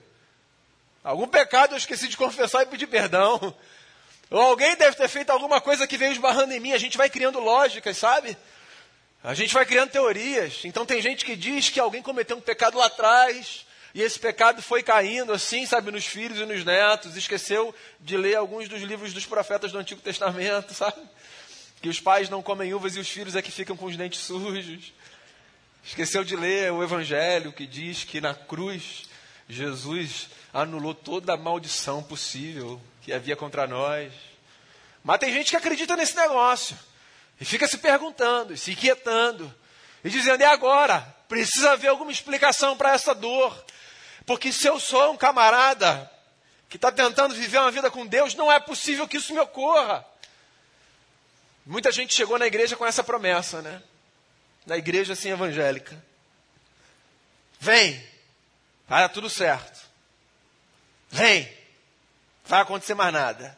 Algum 1.05 1.29
pecado 1.29 1.75
eu 1.75 1.79
esqueci 1.79 2.09
de 2.09 2.17
confessar 2.17 2.65
e 2.65 2.67
pedir 2.67 2.89
perdão. 2.89 3.57
Ou 4.29 4.41
alguém 4.41 4.75
deve 4.75 4.97
ter 4.97 5.07
feito 5.07 5.31
alguma 5.31 5.61
coisa 5.61 5.87
que 5.87 5.97
veio 5.97 6.11
esbarrando 6.11 6.53
em 6.53 6.59
mim. 6.59 6.73
A 6.73 6.79
gente 6.79 6.99
vai 6.99 7.09
criando 7.09 7.39
lógicas, 7.39 7.99
sabe? 7.99 8.37
A 9.23 9.33
gente 9.33 9.55
vai 9.55 9.65
criando 9.65 9.91
teorias. 9.93 10.65
Então 10.65 10.85
tem 10.85 11.01
gente 11.01 11.25
que 11.25 11.37
diz 11.37 11.69
que 11.69 11.79
alguém 11.79 12.03
cometeu 12.03 12.37
um 12.37 12.41
pecado 12.41 12.79
lá 12.79 12.87
atrás. 12.87 13.65
E 13.97 14.03
esse 14.03 14.19
pecado 14.19 14.61
foi 14.61 14.83
caindo 14.83 15.33
assim, 15.33 15.65
sabe, 15.65 15.91
nos 15.91 16.05
filhos 16.05 16.39
e 16.39 16.45
nos 16.45 16.63
netos. 16.67 17.17
Esqueceu 17.17 17.75
de 17.99 18.15
ler 18.15 18.35
alguns 18.35 18.69
dos 18.69 18.83
livros 18.83 19.15
dos 19.15 19.25
profetas 19.25 19.73
do 19.73 19.79
Antigo 19.79 20.03
Testamento, 20.03 20.75
sabe? 20.77 21.01
Que 21.81 21.89
os 21.89 21.99
pais 21.99 22.29
não 22.29 22.43
comem 22.43 22.75
uvas 22.75 22.95
e 22.95 23.01
os 23.01 23.09
filhos 23.09 23.35
é 23.35 23.41
que 23.41 23.51
ficam 23.51 23.75
com 23.75 23.87
os 23.87 23.97
dentes 23.97 24.21
sujos. 24.21 24.93
Esqueceu 25.83 26.23
de 26.25 26.37
ler 26.37 26.71
o 26.73 26.83
Evangelho 26.83 27.55
que 27.55 27.67
diz 27.67 28.05
que 28.05 28.21
na 28.21 28.35
cruz 28.35 29.05
Jesus 29.49 30.29
anulou 30.53 30.95
toda 30.95 31.33
a 31.33 31.39
maldição 31.39 32.03
possível 32.03 32.79
que 33.01 33.15
havia 33.15 33.35
contra 33.35 33.67
nós. 33.67 34.13
Mas 35.03 35.21
tem 35.21 35.33
gente 35.33 35.49
que 35.53 35.57
acredita 35.57 35.97
nesse 35.97 36.17
negócio 36.17 36.77
e 37.41 37.47
fica 37.47 37.67
se 37.67 37.79
perguntando, 37.79 38.59
se 38.59 38.73
inquietando 38.73 39.51
e 40.05 40.11
dizendo: 40.11 40.43
e 40.43 40.45
agora? 40.45 41.01
Precisa 41.27 41.73
haver 41.73 41.89
alguma 41.89 42.13
explicação 42.13 42.77
para 42.77 42.93
essa 42.93 43.15
dor. 43.15 43.65
Porque 44.27 44.53
se 44.53 44.67
eu 44.67 44.81
sou 44.81 45.13
um 45.13 45.17
camarada 45.17 46.11
que 46.69 46.77
está 46.77 46.91
tentando 46.91 47.35
viver 47.35 47.59
uma 47.59 47.71
vida 47.71 47.91
com 47.91 48.05
Deus, 48.05 48.35
não 48.35 48.51
é 48.51 48.59
possível 48.59 49.07
que 49.07 49.17
isso 49.17 49.33
me 49.33 49.39
ocorra. 49.39 50.05
Muita 51.65 51.93
gente 51.93 52.15
chegou 52.15 52.39
na 52.39 52.47
igreja 52.47 52.77
com 52.77 52.85
essa 52.85 53.05
promessa, 53.05 53.63
né? 53.63 53.81
Na 54.67 54.77
igreja 54.77 55.13
assim 55.13 55.31
evangélica. 55.31 56.05
Vem, 57.61 58.05
vai 58.89 59.03
dar 59.03 59.09
tudo 59.09 59.31
certo. 59.31 59.87
Vem, 61.09 61.49
vai 62.45 62.61
acontecer 62.61 62.95
mais 62.95 63.13
nada. 63.13 63.57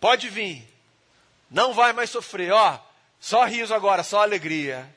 Pode 0.00 0.28
vir, 0.30 0.66
não 1.50 1.74
vai 1.74 1.92
mais 1.92 2.10
sofrer, 2.10 2.52
ó, 2.52 2.80
só 3.20 3.44
riso 3.44 3.74
agora, 3.74 4.02
só 4.02 4.22
alegria. 4.22 4.90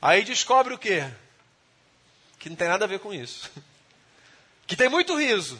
Aí 0.00 0.24
descobre 0.24 0.72
o 0.74 0.78
quê? 0.78 1.10
Que 2.38 2.48
não 2.48 2.56
tem 2.56 2.68
nada 2.68 2.84
a 2.84 2.88
ver 2.88 3.00
com 3.00 3.12
isso. 3.12 3.50
Que 4.66 4.76
tem 4.76 4.86
muito 4.90 5.16
riso, 5.16 5.58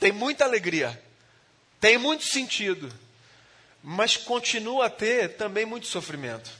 tem 0.00 0.10
muita 0.10 0.44
alegria, 0.44 1.00
tem 1.80 1.96
muito 1.96 2.24
sentido, 2.24 2.92
mas 3.80 4.16
continua 4.16 4.86
a 4.86 4.90
ter 4.90 5.36
também 5.36 5.64
muito 5.64 5.86
sofrimento. 5.86 6.50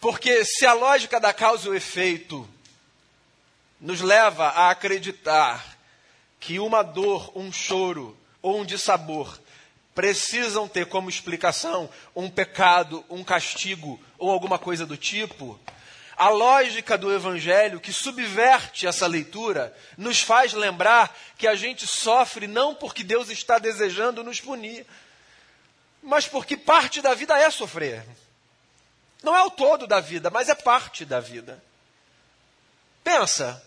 Porque 0.00 0.42
se 0.46 0.64
a 0.64 0.72
lógica 0.72 1.20
da 1.20 1.34
causa 1.34 1.66
e 1.66 1.70
o 1.70 1.74
efeito 1.74 2.48
nos 3.78 4.00
leva 4.00 4.48
a 4.48 4.70
acreditar 4.70 5.76
que 6.40 6.58
uma 6.58 6.82
dor, 6.82 7.30
um 7.36 7.52
choro 7.52 8.16
ou 8.40 8.60
um 8.60 8.64
dissabor 8.64 9.38
precisam 9.94 10.66
ter 10.66 10.86
como 10.86 11.10
explicação 11.10 11.90
um 12.16 12.30
pecado, 12.30 13.04
um 13.10 13.22
castigo 13.22 14.00
ou 14.16 14.30
alguma 14.30 14.58
coisa 14.58 14.86
do 14.86 14.96
tipo, 14.96 15.60
a 16.20 16.28
lógica 16.28 16.98
do 16.98 17.10
Evangelho 17.10 17.80
que 17.80 17.94
subverte 17.94 18.86
essa 18.86 19.06
leitura 19.06 19.74
nos 19.96 20.20
faz 20.20 20.52
lembrar 20.52 21.16
que 21.38 21.48
a 21.48 21.54
gente 21.54 21.86
sofre 21.86 22.46
não 22.46 22.74
porque 22.74 23.02
Deus 23.02 23.30
está 23.30 23.58
desejando 23.58 24.22
nos 24.22 24.38
punir, 24.38 24.86
mas 26.02 26.28
porque 26.28 26.58
parte 26.58 27.00
da 27.00 27.14
vida 27.14 27.38
é 27.38 27.48
sofrer. 27.48 28.04
Não 29.22 29.34
é 29.34 29.42
o 29.44 29.50
todo 29.50 29.86
da 29.86 29.98
vida, 29.98 30.28
mas 30.28 30.50
é 30.50 30.54
parte 30.54 31.06
da 31.06 31.20
vida. 31.20 31.64
Pensa, 33.02 33.64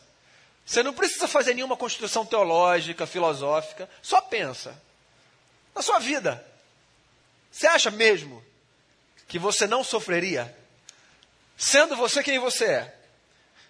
você 0.63 0.83
não 0.83 0.93
precisa 0.93 1.27
fazer 1.27 1.55
nenhuma 1.55 1.75
construção 1.75 2.23
teológica, 2.23 3.07
filosófica, 3.07 3.89
só 3.99 4.21
pensa. 4.21 4.79
Na 5.73 5.81
sua 5.81 5.97
vida, 5.97 6.45
você 7.51 7.65
acha 7.65 7.89
mesmo 7.89 8.45
que 9.27 9.39
você 9.39 9.65
não 9.65 9.83
sofreria? 9.83 10.55
Sendo 11.63 11.95
você 11.95 12.21
quem 12.21 12.39
você 12.39 12.65
é. 12.65 12.95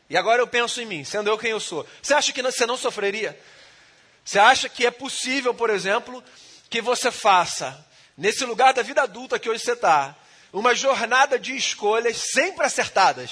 E 0.09 0.17
agora 0.17 0.41
eu 0.41 0.47
penso 0.47 0.81
em 0.81 0.85
mim, 0.85 1.03
sendo 1.03 1.29
eu 1.29 1.37
quem 1.37 1.51
eu 1.51 1.59
sou. 1.59 1.87
Você 2.01 2.15
acha 2.15 2.33
que 2.33 2.41
você 2.41 2.65
não 2.65 2.75
sofreria? 2.75 3.39
Você 4.25 4.39
acha 4.39 4.67
que 4.67 4.83
é 4.83 4.89
possível, 4.89 5.53
por 5.53 5.69
exemplo, 5.69 6.23
que 6.71 6.81
você 6.81 7.11
faça, 7.11 7.85
nesse 8.17 8.45
lugar 8.45 8.73
da 8.73 8.81
vida 8.81 9.03
adulta 9.03 9.37
que 9.37 9.47
hoje 9.47 9.63
você 9.63 9.73
está, 9.73 10.15
uma 10.51 10.73
jornada 10.73 11.37
de 11.37 11.55
escolhas 11.55 12.17
sempre 12.17 12.65
acertadas? 12.65 13.29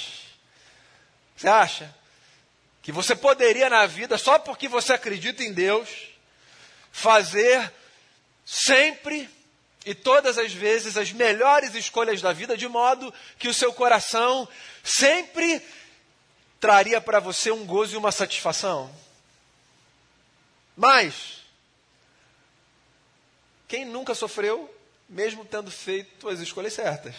Você 1.35 1.47
acha? 1.47 1.95
Que 2.83 2.91
você 2.91 3.15
poderia 3.15 3.67
na 3.67 3.87
vida, 3.87 4.15
só 4.15 4.37
porque 4.37 4.67
você 4.67 4.93
acredita 4.93 5.43
em 5.43 5.51
Deus, 5.51 5.89
fazer 6.91 7.73
sempre 8.45 9.27
e 9.85 9.95
todas 9.95 10.37
as 10.37 10.53
vezes 10.53 10.97
as 10.97 11.11
melhores 11.11 11.73
escolhas 11.73 12.21
da 12.21 12.31
vida, 12.31 12.55
de 12.55 12.67
modo 12.67 13.13
que 13.39 13.47
o 13.47 13.53
seu 13.53 13.73
coração 13.73 14.47
sempre 14.83 15.61
traria 16.59 17.01
para 17.01 17.19
você 17.19 17.51
um 17.51 17.65
gozo 17.65 17.95
e 17.95 17.97
uma 17.97 18.11
satisfação. 18.11 18.93
Mas, 20.77 21.41
quem 23.67 23.83
nunca 23.83 24.13
sofreu, 24.13 24.73
mesmo 25.09 25.43
tendo 25.43 25.71
feito 25.71 26.29
as 26.29 26.39
escolhas 26.39 26.73
certas? 26.73 27.15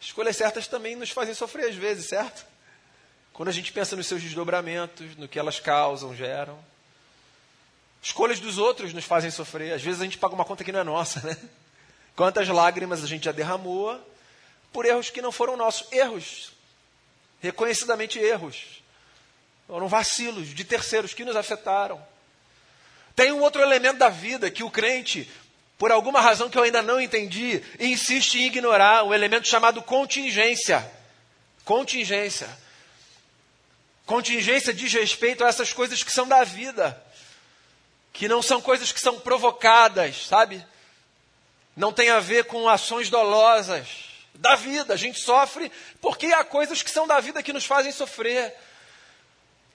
Escolhas 0.00 0.36
certas 0.36 0.68
também 0.68 0.94
nos 0.94 1.10
fazem 1.10 1.34
sofrer 1.34 1.68
às 1.68 1.74
vezes, 1.74 2.06
certo? 2.06 2.46
Quando 3.32 3.48
a 3.48 3.52
gente 3.52 3.72
pensa 3.72 3.96
nos 3.96 4.06
seus 4.06 4.22
desdobramentos, 4.22 5.16
no 5.16 5.28
que 5.28 5.38
elas 5.38 5.58
causam, 5.58 6.14
geram. 6.14 6.58
Escolhas 8.08 8.40
dos 8.40 8.56
outros 8.56 8.94
nos 8.94 9.04
fazem 9.04 9.30
sofrer. 9.30 9.74
Às 9.74 9.82
vezes 9.82 10.00
a 10.00 10.04
gente 10.04 10.16
paga 10.16 10.34
uma 10.34 10.44
conta 10.44 10.64
que 10.64 10.72
não 10.72 10.80
é 10.80 10.84
nossa, 10.84 11.20
né? 11.20 11.36
Quantas 12.16 12.48
lágrimas 12.48 13.04
a 13.04 13.06
gente 13.06 13.26
já 13.26 13.32
derramou 13.32 14.00
por 14.72 14.86
erros 14.86 15.10
que 15.10 15.20
não 15.20 15.30
foram 15.30 15.58
nossos. 15.58 15.92
Erros. 15.92 16.52
Reconhecidamente 17.38 18.18
erros. 18.18 18.82
Foram 19.66 19.88
vacilos 19.88 20.48
de 20.54 20.64
terceiros 20.64 21.12
que 21.12 21.22
nos 21.22 21.36
afetaram. 21.36 22.02
Tem 23.14 23.30
um 23.30 23.42
outro 23.42 23.60
elemento 23.60 23.98
da 23.98 24.08
vida 24.08 24.50
que 24.50 24.64
o 24.64 24.70
crente, 24.70 25.30
por 25.76 25.92
alguma 25.92 26.22
razão 26.22 26.48
que 26.48 26.56
eu 26.56 26.62
ainda 26.62 26.80
não 26.80 26.98
entendi, 26.98 27.62
insiste 27.78 28.38
em 28.38 28.46
ignorar, 28.46 29.04
um 29.04 29.12
elemento 29.12 29.46
chamado 29.46 29.82
contingência. 29.82 30.90
Contingência. 31.62 32.48
Contingência 34.06 34.72
diz 34.72 34.94
respeito 34.94 35.44
a 35.44 35.48
essas 35.48 35.74
coisas 35.74 36.02
que 36.02 36.10
são 36.10 36.26
da 36.26 36.42
vida 36.42 37.06
que 38.12 38.28
não 38.28 38.42
são 38.42 38.60
coisas 38.60 38.92
que 38.92 39.00
são 39.00 39.20
provocadas, 39.20 40.26
sabe? 40.26 40.64
Não 41.76 41.92
tem 41.92 42.10
a 42.10 42.20
ver 42.20 42.44
com 42.44 42.68
ações 42.68 43.08
dolosas 43.08 43.88
da 44.34 44.56
vida. 44.56 44.94
A 44.94 44.96
gente 44.96 45.20
sofre 45.20 45.70
porque 46.00 46.26
há 46.26 46.44
coisas 46.44 46.82
que 46.82 46.90
são 46.90 47.06
da 47.06 47.20
vida 47.20 47.42
que 47.42 47.52
nos 47.52 47.64
fazem 47.64 47.92
sofrer. 47.92 48.54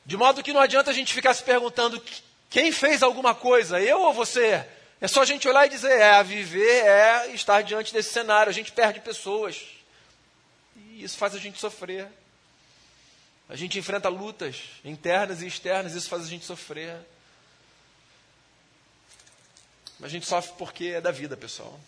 De 0.05 0.17
modo 0.17 0.43
que 0.43 0.51
não 0.51 0.59
adianta 0.59 0.91
a 0.91 0.93
gente 0.93 1.13
ficar 1.13 1.33
se 1.33 1.43
perguntando 1.43 2.01
quem 2.49 2.71
fez 2.71 3.01
alguma 3.01 3.33
coisa, 3.33 3.79
eu 3.79 4.01
ou 4.01 4.13
você? 4.13 4.65
É 4.99 5.07
só 5.07 5.21
a 5.21 5.25
gente 5.25 5.47
olhar 5.47 5.65
e 5.65 5.69
dizer, 5.69 5.91
é, 5.91 6.11
a 6.11 6.23
viver 6.23 6.85
é 6.85 7.31
estar 7.33 7.61
diante 7.61 7.93
desse 7.93 8.11
cenário. 8.11 8.49
A 8.49 8.53
gente 8.53 8.71
perde 8.71 8.99
pessoas. 8.99 9.61
E 10.75 11.03
isso 11.03 11.17
faz 11.17 11.35
a 11.35 11.39
gente 11.39 11.59
sofrer. 11.59 12.07
A 13.49 13.55
gente 13.55 13.77
enfrenta 13.77 14.07
lutas 14.07 14.61
internas 14.83 15.41
e 15.41 15.47
externas, 15.47 15.93
isso 15.93 16.09
faz 16.09 16.23
a 16.23 16.27
gente 16.27 16.45
sofrer. 16.45 16.97
Mas 20.03 20.11
a 20.11 20.15
gente 20.15 20.27
sofre 20.27 20.53
porque 20.57 20.87
é 20.87 20.99
da 20.99 21.11
vida, 21.11 21.37
pessoal. 21.37 21.79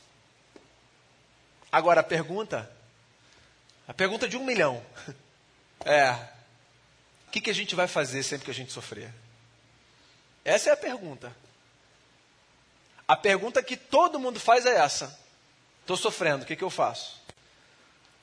Agora 1.69 1.99
a 1.99 2.03
pergunta, 2.03 2.71
a 3.85 3.93
pergunta 3.93 4.25
de 4.25 4.37
um 4.37 4.45
milhão 4.45 4.81
é: 5.83 6.11
o 7.27 7.31
que, 7.31 7.41
que 7.41 7.49
a 7.49 7.53
gente 7.53 7.75
vai 7.75 7.89
fazer 7.89 8.23
sempre 8.23 8.45
que 8.45 8.51
a 8.51 8.53
gente 8.53 8.71
sofrer? 8.71 9.13
Essa 10.45 10.69
é 10.69 10.71
a 10.71 10.77
pergunta. 10.77 11.35
A 13.05 13.17
pergunta 13.17 13.61
que 13.61 13.75
todo 13.75 14.17
mundo 14.17 14.39
faz 14.39 14.65
é 14.65 14.77
essa: 14.77 15.19
estou 15.81 15.97
sofrendo, 15.97 16.45
o 16.45 16.47
que, 16.47 16.55
que 16.55 16.63
eu 16.63 16.69
faço? 16.69 17.21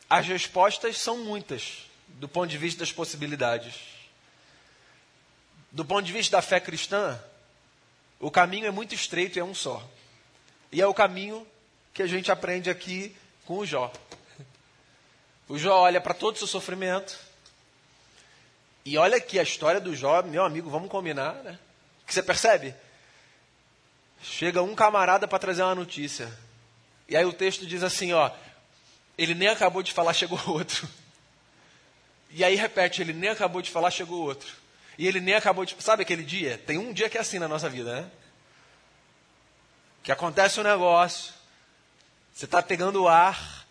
As 0.08 0.26
respostas 0.26 0.96
são 0.96 1.18
muitas, 1.18 1.84
do 2.08 2.26
ponto 2.26 2.48
de 2.48 2.56
vista 2.56 2.80
das 2.80 2.92
possibilidades. 2.92 3.74
Do 5.70 5.84
ponto 5.84 6.02
de 6.02 6.14
vista 6.14 6.38
da 6.38 6.40
fé 6.40 6.58
cristã, 6.60 7.22
o 8.22 8.30
caminho 8.30 8.66
é 8.66 8.70
muito 8.70 8.94
estreito 8.94 9.36
e 9.36 9.40
é 9.40 9.44
um 9.44 9.54
só. 9.54 9.86
E 10.70 10.80
é 10.80 10.86
o 10.86 10.94
caminho 10.94 11.44
que 11.92 12.02
a 12.02 12.06
gente 12.06 12.30
aprende 12.30 12.70
aqui 12.70 13.14
com 13.44 13.58
o 13.58 13.66
Jó. 13.66 13.92
O 15.48 15.58
Jó 15.58 15.80
olha 15.80 16.00
para 16.00 16.14
todo 16.14 16.36
o 16.36 16.38
seu 16.38 16.46
sofrimento. 16.46 17.18
E 18.84 18.96
olha 18.96 19.16
aqui 19.16 19.40
a 19.40 19.42
história 19.42 19.80
do 19.80 19.94
Jó, 19.94 20.22
meu 20.22 20.44
amigo, 20.44 20.70
vamos 20.70 20.88
combinar, 20.88 21.34
né? 21.42 21.58
Que 22.06 22.14
você 22.14 22.22
percebe? 22.22 22.74
Chega 24.22 24.62
um 24.62 24.74
camarada 24.74 25.26
para 25.26 25.40
trazer 25.40 25.64
uma 25.64 25.74
notícia. 25.74 26.32
E 27.08 27.16
aí 27.16 27.24
o 27.24 27.32
texto 27.32 27.66
diz 27.66 27.82
assim, 27.82 28.12
ó, 28.12 28.30
ele 29.18 29.34
nem 29.34 29.48
acabou 29.48 29.82
de 29.82 29.92
falar, 29.92 30.14
chegou 30.14 30.40
outro. 30.46 30.88
E 32.30 32.44
aí 32.44 32.54
repete, 32.54 33.02
ele 33.02 33.12
nem 33.12 33.30
acabou 33.30 33.60
de 33.60 33.70
falar, 33.70 33.90
chegou 33.90 34.22
outro. 34.22 34.61
E 34.98 35.06
ele 35.06 35.20
nem 35.20 35.34
acabou 35.34 35.64
de. 35.64 35.76
Sabe 35.80 36.02
aquele 36.02 36.22
dia? 36.22 36.58
Tem 36.58 36.78
um 36.78 36.92
dia 36.92 37.08
que 37.08 37.16
é 37.16 37.20
assim 37.20 37.38
na 37.38 37.48
nossa 37.48 37.68
vida, 37.68 38.02
né? 38.02 38.10
Que 40.02 40.12
acontece 40.12 40.60
um 40.60 40.64
negócio, 40.64 41.32
você 42.34 42.44
está 42.44 42.60
pegando 42.60 43.02
o 43.02 43.08
ar, 43.08 43.66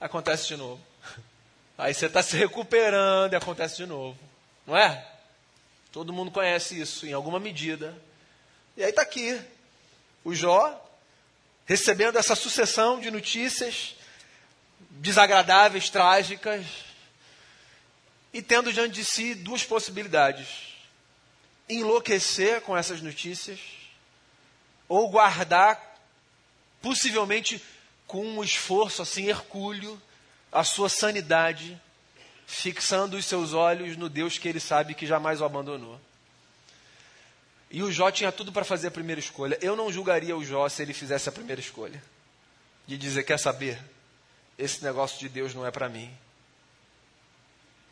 acontece 0.00 0.48
de 0.48 0.56
novo. 0.56 0.80
Aí 1.78 1.94
você 1.94 2.06
está 2.06 2.22
se 2.22 2.36
recuperando 2.36 3.32
e 3.32 3.36
acontece 3.36 3.76
de 3.76 3.86
novo. 3.86 4.18
Não 4.66 4.76
é? 4.76 5.06
Todo 5.92 6.12
mundo 6.12 6.30
conhece 6.30 6.78
isso 6.80 7.06
em 7.06 7.12
alguma 7.12 7.38
medida. 7.38 7.96
E 8.76 8.84
aí 8.84 8.90
está 8.90 9.00
aqui, 9.00 9.40
o 10.22 10.34
Jó, 10.34 10.78
recebendo 11.64 12.18
essa 12.18 12.34
sucessão 12.34 13.00
de 13.00 13.10
notícias 13.10 13.96
desagradáveis, 14.90 15.88
trágicas, 15.88 16.66
e 18.36 18.42
tendo 18.42 18.70
diante 18.70 18.92
de 18.92 19.02
si 19.02 19.34
duas 19.34 19.64
possibilidades: 19.64 20.74
enlouquecer 21.66 22.60
com 22.60 22.76
essas 22.76 23.00
notícias, 23.00 23.58
ou 24.86 25.08
guardar, 25.08 25.98
possivelmente 26.82 27.62
com 28.06 28.22
um 28.22 28.44
esforço 28.44 29.00
assim 29.00 29.24
hercúleo, 29.24 30.00
a 30.52 30.62
sua 30.62 30.90
sanidade, 30.90 31.80
fixando 32.46 33.16
os 33.16 33.24
seus 33.24 33.54
olhos 33.54 33.96
no 33.96 34.10
Deus 34.10 34.36
que 34.36 34.46
ele 34.46 34.60
sabe 34.60 34.94
que 34.94 35.06
jamais 35.06 35.40
o 35.40 35.44
abandonou. 35.46 35.98
E 37.70 37.82
o 37.82 37.90
Jó 37.90 38.10
tinha 38.10 38.30
tudo 38.30 38.52
para 38.52 38.66
fazer 38.66 38.88
a 38.88 38.90
primeira 38.90 39.18
escolha. 39.18 39.58
Eu 39.62 39.74
não 39.74 39.90
julgaria 39.90 40.36
o 40.36 40.44
Jó 40.44 40.68
se 40.68 40.82
ele 40.82 40.92
fizesse 40.92 41.26
a 41.26 41.32
primeira 41.32 41.60
escolha. 41.60 42.02
De 42.86 42.98
dizer, 42.98 43.22
quer 43.22 43.38
saber? 43.38 43.82
Esse 44.58 44.84
negócio 44.84 45.18
de 45.18 45.28
Deus 45.30 45.54
não 45.54 45.66
é 45.66 45.70
para 45.70 45.88
mim. 45.88 46.14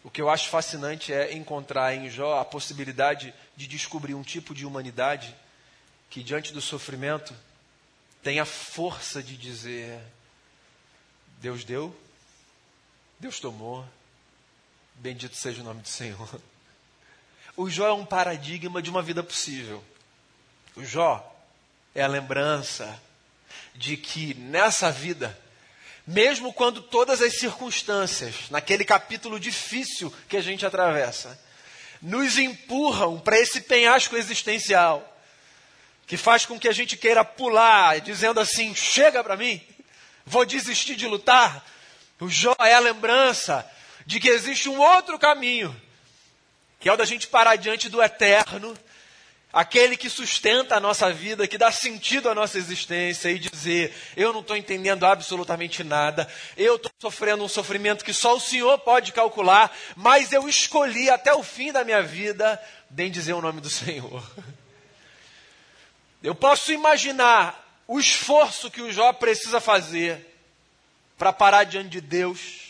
O 0.05 0.11
que 0.11 0.21
eu 0.21 0.29
acho 0.29 0.51
fascinante 0.51 1.15
é 1.15 1.33
encontrar 1.33 1.95
em 1.95 2.11
Jó 2.11 2.39
a 2.39 2.45
possibilidade 2.45 3.33
de 3.57 3.67
descobrir 3.67 4.15
um 4.15 4.23
tipo 4.23 4.55
de 4.55 4.67
humanidade 4.67 5.35
que, 6.11 6.23
diante 6.23 6.53
do 6.53 6.61
sofrimento, 6.61 7.35
tem 8.23 8.39
a 8.39 8.45
força 8.45 9.23
de 9.23 9.35
dizer: 9.35 9.99
Deus 11.41 11.65
deu, 11.65 11.97
Deus 13.19 13.41
tomou, 13.41 13.83
bendito 14.97 15.35
seja 15.35 15.63
o 15.63 15.65
nome 15.65 15.81
do 15.81 15.89
Senhor. 15.89 16.29
O 17.57 17.71
Jó 17.71 17.87
é 17.87 17.93
um 17.93 18.05
paradigma 18.05 18.83
de 18.83 18.91
uma 18.91 19.01
vida 19.01 19.23
possível. 19.23 19.81
O 20.75 20.85
Jó 20.85 21.25
é 21.95 22.03
a 22.03 22.09
lembrança 22.09 23.01
de 23.77 23.97
que 23.97 24.35
nessa 24.35 24.91
vida 24.91 25.39
mesmo 26.07 26.53
quando 26.53 26.83
todas 26.83 27.23
as 27.23 27.39
circunstâncias, 27.39 28.51
naquele 28.51 28.85
capítulo 28.85 29.41
difícil 29.41 30.13
que 30.29 30.37
a 30.37 30.43
gente 30.43 30.67
atravessa, 30.67 31.39
nos 32.03 32.37
empurram 32.37 33.19
para 33.19 33.39
esse 33.39 33.63
penhasco 33.63 34.17
existencial, 34.17 35.11
que 36.07 36.17
faz 36.19 36.45
com 36.45 36.59
que 36.59 36.69
a 36.69 36.73
gente 36.73 36.97
queira 36.97 37.25
pular, 37.25 38.01
dizendo 38.01 38.39
assim: 38.39 38.75
chega 38.75 39.25
para 39.25 39.37
mim, 39.37 39.61
vou 40.27 40.45
desistir 40.45 40.97
de 40.97 41.07
lutar. 41.07 41.65
O 42.21 42.29
Jó 42.29 42.55
é 42.61 42.75
a 42.75 42.81
lembrança 42.81 43.69
de 44.07 44.21
que 44.21 44.29
existe 44.29 44.69
um 44.69 44.79
outro 44.79 45.19
caminho, 45.19 45.75
que 46.79 46.89
é 46.89 46.93
o 46.93 46.97
da 46.97 47.07
gente 47.07 47.27
parar 47.27 47.57
diante 47.57 47.89
do 47.89 48.03
eterno 48.03 48.77
aquele 49.55 49.97
que 49.97 50.11
sustenta 50.11 50.77
a 50.77 50.81
nossa 50.81 51.13
vida, 51.13 51.47
que 51.47 51.57
dá 51.57 51.71
sentido 51.71 52.29
à 52.29 52.35
nossa 52.35 52.59
existência 52.59 53.31
e 53.31 53.39
dizer: 53.39 53.95
eu 54.17 54.33
não 54.33 54.41
estou 54.41 54.57
entendendo 54.57 55.07
absolutamente 55.07 55.85
nada, 55.85 56.29
eu 56.57 56.75
estou 56.75 56.91
sofrendo 57.01 57.45
um 57.45 57.49
sofrimento 57.49 58.05
que 58.05 58.13
só 58.13 58.35
o 58.35 58.41
Senhor 58.41 58.77
pode 58.81 59.13
calcular, 59.13 59.75
mas 59.95 60.33
eu 60.33 60.49
escolhi 60.49 61.09
até 61.09 61.33
o 61.33 61.45
fim 61.45 61.71
da 61.71 61.85
minha 61.85 62.03
vida 62.03 62.61
bem 62.91 63.11
dizer 63.11 63.33
o 63.33 63.41
nome 63.41 63.61
do 63.61 63.71
Senhor. 63.71 64.23
Eu 66.21 66.35
posso 66.35 66.73
imaginar 66.73 67.63
o 67.87 68.01
esforço 68.01 68.71
que 68.71 68.83
o 68.83 68.91
Jó 68.91 69.13
precisa 69.13 69.61
fazer 69.61 70.27
para 71.17 71.33
parar 71.33 71.65
diante 71.65 71.91
de 71.91 72.01
Deus. 72.01 72.65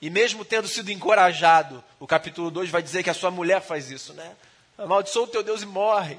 E 0.00 0.08
mesmo 0.08 0.46
tendo 0.46 0.66
sido 0.66 0.90
encorajado, 0.90 1.84
o 1.98 2.06
capítulo 2.06 2.50
2 2.50 2.70
vai 2.70 2.80
dizer 2.80 3.02
que 3.02 3.10
a 3.10 3.14
sua 3.14 3.30
mulher 3.30 3.60
faz 3.60 3.90
isso, 3.90 4.14
né? 4.14 4.34
Amaldiçoa 4.80 5.24
o 5.24 5.28
teu 5.28 5.42
Deus 5.42 5.62
e 5.62 5.66
morre. 5.66 6.18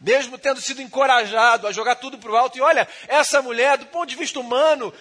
Mesmo 0.00 0.38
tendo 0.38 0.60
sido 0.60 0.80
encorajado 0.80 1.66
a 1.66 1.72
jogar 1.72 1.96
tudo 1.96 2.18
para 2.18 2.30
o 2.30 2.36
alto. 2.36 2.56
E 2.56 2.60
olha, 2.60 2.86
essa 3.08 3.42
mulher, 3.42 3.78
do 3.78 3.86
ponto 3.86 4.08
de 4.08 4.14
vista 4.14 4.38
humano, 4.38 4.92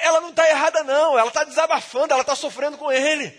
ela 0.00 0.20
não 0.20 0.30
está 0.30 0.48
errada, 0.50 0.82
não. 0.82 1.18
Ela 1.18 1.28
está 1.28 1.44
desabafando, 1.44 2.12
ela 2.12 2.20
está 2.20 2.34
sofrendo 2.34 2.76
com 2.76 2.90
ele. 2.92 3.38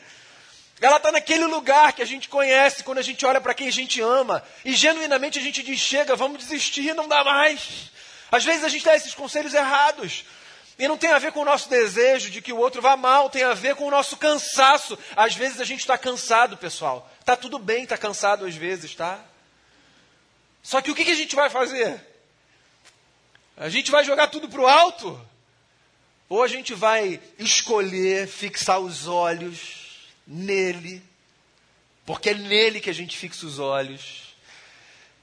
Ela 0.81 0.97
está 0.97 1.11
naquele 1.11 1.45
lugar 1.45 1.93
que 1.93 2.01
a 2.01 2.05
gente 2.05 2.27
conhece 2.27 2.83
quando 2.83 2.97
a 2.97 3.03
gente 3.03 3.25
olha 3.25 3.39
para 3.39 3.53
quem 3.53 3.67
a 3.67 3.71
gente 3.71 4.01
ama. 4.01 4.41
E 4.65 4.73
genuinamente 4.73 5.37
a 5.37 5.41
gente 5.41 5.61
diz: 5.61 5.79
chega, 5.79 6.15
vamos 6.15 6.39
desistir, 6.39 6.95
não 6.95 7.07
dá 7.07 7.23
mais. 7.23 7.91
Às 8.31 8.43
vezes 8.43 8.63
a 8.63 8.69
gente 8.69 8.85
dá 8.85 8.95
esses 8.95 9.13
conselhos 9.13 9.53
errados. 9.53 10.25
E 10.79 10.87
não 10.87 10.97
tem 10.97 11.11
a 11.11 11.19
ver 11.19 11.31
com 11.31 11.41
o 11.41 11.45
nosso 11.45 11.69
desejo 11.69 12.31
de 12.31 12.41
que 12.41 12.51
o 12.51 12.57
outro 12.57 12.81
vá 12.81 12.97
mal, 12.97 13.29
tem 13.29 13.43
a 13.43 13.53
ver 13.53 13.75
com 13.75 13.85
o 13.85 13.91
nosso 13.91 14.17
cansaço. 14.17 14.97
Às 15.15 15.35
vezes 15.35 15.61
a 15.61 15.63
gente 15.63 15.81
está 15.81 15.97
cansado, 15.97 16.57
pessoal. 16.57 17.07
Está 17.23 17.37
tudo 17.37 17.57
bem, 17.57 17.83
está 17.83 17.97
cansado 17.97 18.45
às 18.45 18.53
vezes, 18.53 18.93
tá? 18.93 19.17
Só 20.61 20.81
que 20.81 20.91
o 20.91 20.95
que, 20.95 21.05
que 21.05 21.11
a 21.11 21.15
gente 21.15 21.37
vai 21.37 21.49
fazer? 21.49 22.05
A 23.55 23.69
gente 23.69 23.89
vai 23.89 24.03
jogar 24.03 24.27
tudo 24.27 24.49
para 24.49 24.59
o 24.59 24.67
alto? 24.67 25.25
Ou 26.27 26.43
a 26.43 26.49
gente 26.49 26.73
vai 26.73 27.21
escolher 27.39 28.27
fixar 28.27 28.81
os 28.81 29.07
olhos 29.07 30.09
nele? 30.27 31.01
Porque 32.05 32.31
é 32.31 32.33
nele 32.33 32.81
que 32.81 32.89
a 32.89 32.93
gente 32.93 33.17
fixa 33.17 33.45
os 33.45 33.57
olhos. 33.57 34.35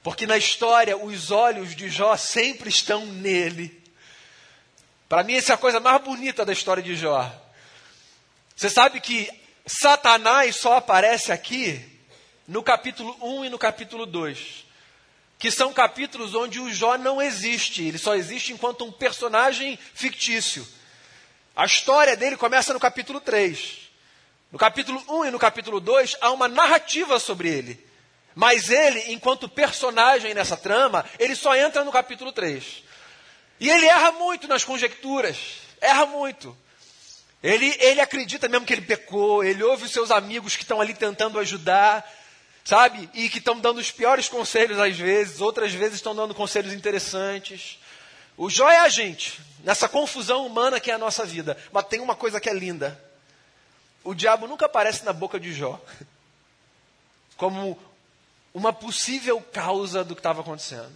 Porque 0.01 0.25
na 0.25 0.37
história 0.37 0.97
os 0.97 1.29
olhos 1.29 1.75
de 1.75 1.87
Jó 1.87 2.17
sempre 2.17 2.69
estão 2.69 3.05
nele. 3.05 3.79
Para 5.07 5.21
mim, 5.21 5.35
essa 5.35 5.53
é 5.53 5.55
a 5.55 5.59
coisa 5.59 5.79
mais 5.79 6.01
bonita 6.01 6.43
da 6.43 6.51
história 6.51 6.81
de 6.81 6.95
Jó. 6.95 7.31
Você 8.55 8.71
sabe 8.71 8.99
que 8.99 9.29
Satanás 9.67 10.55
só 10.55 10.77
aparece 10.77 11.31
aqui 11.31 11.90
no 12.51 12.61
capítulo 12.61 13.15
1 13.21 13.45
e 13.45 13.49
no 13.49 13.57
capítulo 13.57 14.05
2, 14.05 14.65
que 15.39 15.49
são 15.49 15.71
capítulos 15.71 16.35
onde 16.35 16.59
o 16.59 16.69
Jó 16.69 16.97
não 16.97 17.21
existe, 17.21 17.81
ele 17.81 17.97
só 17.97 18.13
existe 18.13 18.51
enquanto 18.51 18.83
um 18.83 18.91
personagem 18.91 19.79
fictício. 19.93 20.67
A 21.55 21.65
história 21.65 22.17
dele 22.17 22.35
começa 22.35 22.73
no 22.73 22.79
capítulo 22.79 23.21
3. 23.21 23.89
No 24.51 24.59
capítulo 24.59 25.01
1 25.07 25.25
e 25.27 25.31
no 25.31 25.39
capítulo 25.39 25.79
2 25.79 26.17
há 26.19 26.29
uma 26.31 26.49
narrativa 26.49 27.19
sobre 27.19 27.47
ele. 27.47 27.87
Mas 28.35 28.69
ele, 28.69 29.13
enquanto 29.13 29.47
personagem 29.47 30.33
nessa 30.33 30.57
trama, 30.57 31.05
ele 31.17 31.37
só 31.37 31.55
entra 31.55 31.85
no 31.85 31.91
capítulo 31.91 32.33
3. 32.33 32.83
E 33.61 33.69
ele 33.69 33.85
erra 33.85 34.11
muito 34.11 34.49
nas 34.49 34.65
conjecturas, 34.65 35.37
erra 35.79 36.05
muito. 36.05 36.57
Ele, 37.41 37.73
ele 37.79 38.01
acredita 38.01 38.49
mesmo 38.49 38.65
que 38.65 38.73
ele 38.73 38.81
pecou, 38.81 39.41
ele 39.41 39.63
ouve 39.63 39.85
os 39.85 39.91
seus 39.91 40.11
amigos 40.11 40.57
que 40.57 40.63
estão 40.63 40.81
ali 40.81 40.93
tentando 40.93 41.39
ajudar, 41.39 42.05
sabe? 42.63 43.09
E 43.13 43.29
que 43.29 43.39
estão 43.39 43.59
dando 43.59 43.79
os 43.79 43.91
piores 43.91 44.27
conselhos 44.29 44.79
às 44.79 44.97
vezes, 44.97 45.41
outras 45.41 45.73
vezes 45.73 45.95
estão 45.95 46.15
dando 46.15 46.33
conselhos 46.33 46.73
interessantes. 46.73 47.79
O 48.37 48.49
Jó 48.49 48.69
é 48.69 48.79
a 48.79 48.89
gente, 48.89 49.39
nessa 49.63 49.87
confusão 49.87 50.45
humana 50.45 50.79
que 50.79 50.91
é 50.91 50.93
a 50.93 50.97
nossa 50.97 51.25
vida. 51.25 51.57
Mas 51.71 51.87
tem 51.87 51.99
uma 51.99 52.15
coisa 52.15 52.39
que 52.39 52.49
é 52.49 52.53
linda: 52.53 52.99
o 54.03 54.13
diabo 54.13 54.47
nunca 54.47 54.65
aparece 54.65 55.03
na 55.03 55.13
boca 55.13 55.39
de 55.39 55.53
Jó 55.53 55.79
como 57.37 57.77
uma 58.53 58.73
possível 58.73 59.41
causa 59.41 60.03
do 60.03 60.15
que 60.15 60.19
estava 60.19 60.41
acontecendo. 60.41 60.95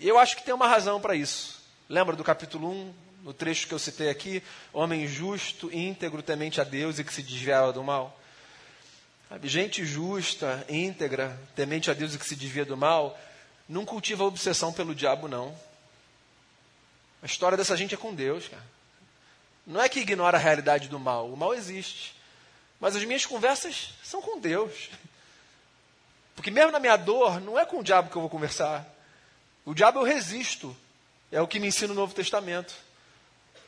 E 0.00 0.06
eu 0.06 0.18
acho 0.18 0.36
que 0.36 0.44
tem 0.44 0.54
uma 0.54 0.68
razão 0.68 1.00
para 1.00 1.14
isso. 1.14 1.60
Lembra 1.88 2.14
do 2.14 2.22
capítulo 2.22 2.70
1, 2.70 2.94
no 3.24 3.32
trecho 3.32 3.66
que 3.66 3.74
eu 3.74 3.78
citei 3.78 4.08
aqui? 4.08 4.42
Homem 4.72 5.08
justo, 5.08 5.74
íntegro, 5.74 6.22
temente 6.22 6.60
a 6.60 6.64
Deus 6.64 6.98
e 6.98 7.04
que 7.04 7.12
se 7.12 7.22
desviava 7.22 7.72
do 7.72 7.82
mal. 7.82 8.17
Sabe, 9.28 9.46
gente 9.48 9.84
justa, 9.84 10.64
íntegra, 10.68 11.38
temente 11.54 11.90
a 11.90 11.94
Deus 11.94 12.14
e 12.14 12.18
que 12.18 12.26
se 12.26 12.34
desvia 12.34 12.64
do 12.64 12.76
mal, 12.76 13.18
não 13.68 13.84
cultiva 13.84 14.24
obsessão 14.24 14.72
pelo 14.72 14.94
diabo, 14.94 15.28
não. 15.28 15.54
A 17.22 17.26
história 17.26 17.56
dessa 17.56 17.76
gente 17.76 17.94
é 17.94 17.98
com 17.98 18.14
Deus, 18.14 18.48
cara. 18.48 18.64
Não 19.66 19.82
é 19.82 19.88
que 19.88 20.00
ignora 20.00 20.38
a 20.38 20.40
realidade 20.40 20.88
do 20.88 20.98
mal. 20.98 21.30
O 21.30 21.36
mal 21.36 21.54
existe. 21.54 22.14
Mas 22.80 22.96
as 22.96 23.04
minhas 23.04 23.26
conversas 23.26 23.90
são 24.02 24.22
com 24.22 24.40
Deus. 24.40 24.88
Porque 26.34 26.50
mesmo 26.50 26.70
na 26.70 26.78
minha 26.78 26.96
dor, 26.96 27.38
não 27.40 27.58
é 27.58 27.66
com 27.66 27.80
o 27.80 27.84
diabo 27.84 28.08
que 28.08 28.16
eu 28.16 28.22
vou 28.22 28.30
conversar. 28.30 28.86
O 29.66 29.74
diabo 29.74 29.98
eu 29.98 30.04
resisto. 30.04 30.74
É 31.30 31.42
o 31.42 31.46
que 31.46 31.60
me 31.60 31.66
ensina 31.66 31.92
o 31.92 31.96
Novo 31.96 32.14
Testamento. 32.14 32.74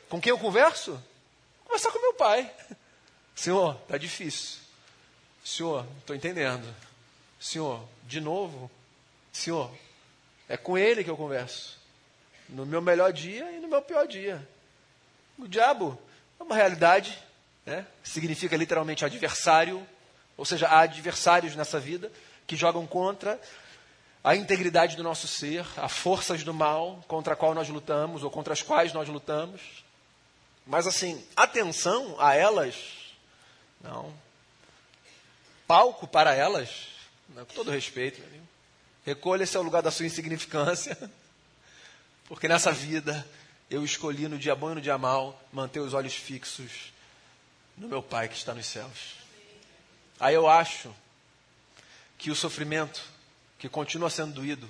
Com 0.09 0.19
quem 0.19 0.31
eu 0.31 0.39
converso? 0.39 0.93
Vou 0.93 1.65
conversar 1.65 1.91
com 1.91 2.01
meu 2.01 2.15
pai. 2.15 2.51
Senhor, 3.35 3.77
está 3.83 3.97
difícil. 3.97 4.59
Senhor, 5.43 5.85
estou 5.99 6.15
entendendo. 6.15 6.67
Senhor, 7.39 7.83
de 8.05 8.21
novo. 8.21 8.69
Senhor, 9.33 9.71
é 10.47 10.55
com 10.57 10.77
ele 10.77 11.03
que 11.03 11.09
eu 11.09 11.17
converso. 11.17 11.79
No 12.49 12.65
meu 12.65 12.81
melhor 12.81 13.11
dia 13.11 13.51
e 13.51 13.59
no 13.59 13.67
meu 13.67 13.81
pior 13.81 14.05
dia. 14.07 14.47
O 15.37 15.47
diabo 15.47 15.99
é 16.39 16.43
uma 16.43 16.55
realidade, 16.55 17.17
né? 17.65 17.85
significa 18.03 18.55
literalmente 18.55 19.05
adversário, 19.05 19.85
ou 20.37 20.45
seja, 20.45 20.67
há 20.67 20.81
adversários 20.81 21.55
nessa 21.55 21.79
vida 21.79 22.11
que 22.45 22.55
jogam 22.55 22.85
contra 22.85 23.39
a 24.23 24.35
integridade 24.35 24.95
do 24.95 25.03
nosso 25.03 25.27
ser, 25.27 25.65
as 25.77 25.93
forças 25.93 26.43
do 26.43 26.53
mal 26.53 27.03
contra 27.07 27.33
a 27.33 27.35
qual 27.35 27.55
nós 27.55 27.69
lutamos 27.69 28.23
ou 28.23 28.29
contra 28.29 28.53
as 28.53 28.61
quais 28.61 28.93
nós 28.93 29.07
lutamos. 29.07 29.83
Mas 30.65 30.85
assim, 30.85 31.25
atenção 31.35 32.15
a 32.19 32.35
elas, 32.35 32.75
não. 33.81 34.13
Palco 35.71 36.05
para 36.05 36.35
elas, 36.35 36.69
não, 37.29 37.45
com 37.45 37.53
todo 37.53 37.71
respeito, 37.71 38.21
recolha-se 39.05 39.55
ao 39.55 39.63
lugar 39.63 39.81
da 39.81 39.89
sua 39.89 40.05
insignificância, 40.05 40.97
porque 42.27 42.45
nessa 42.45 42.73
vida 42.73 43.25
eu 43.69 43.85
escolhi 43.85 44.27
no 44.27 44.37
dia 44.37 44.53
bom 44.53 44.73
e 44.73 44.75
no 44.75 44.81
dia 44.81 44.97
mal 44.97 45.41
manter 45.49 45.79
os 45.79 45.93
olhos 45.93 46.13
fixos 46.13 46.91
no 47.77 47.87
meu 47.87 48.03
Pai 48.03 48.27
que 48.27 48.35
está 48.35 48.53
nos 48.53 48.65
céus. 48.65 49.15
Aí 50.19 50.35
eu 50.35 50.45
acho 50.49 50.93
que 52.17 52.29
o 52.29 52.35
sofrimento 52.35 53.01
que 53.57 53.69
continua 53.69 54.09
sendo 54.09 54.33
doído, 54.33 54.69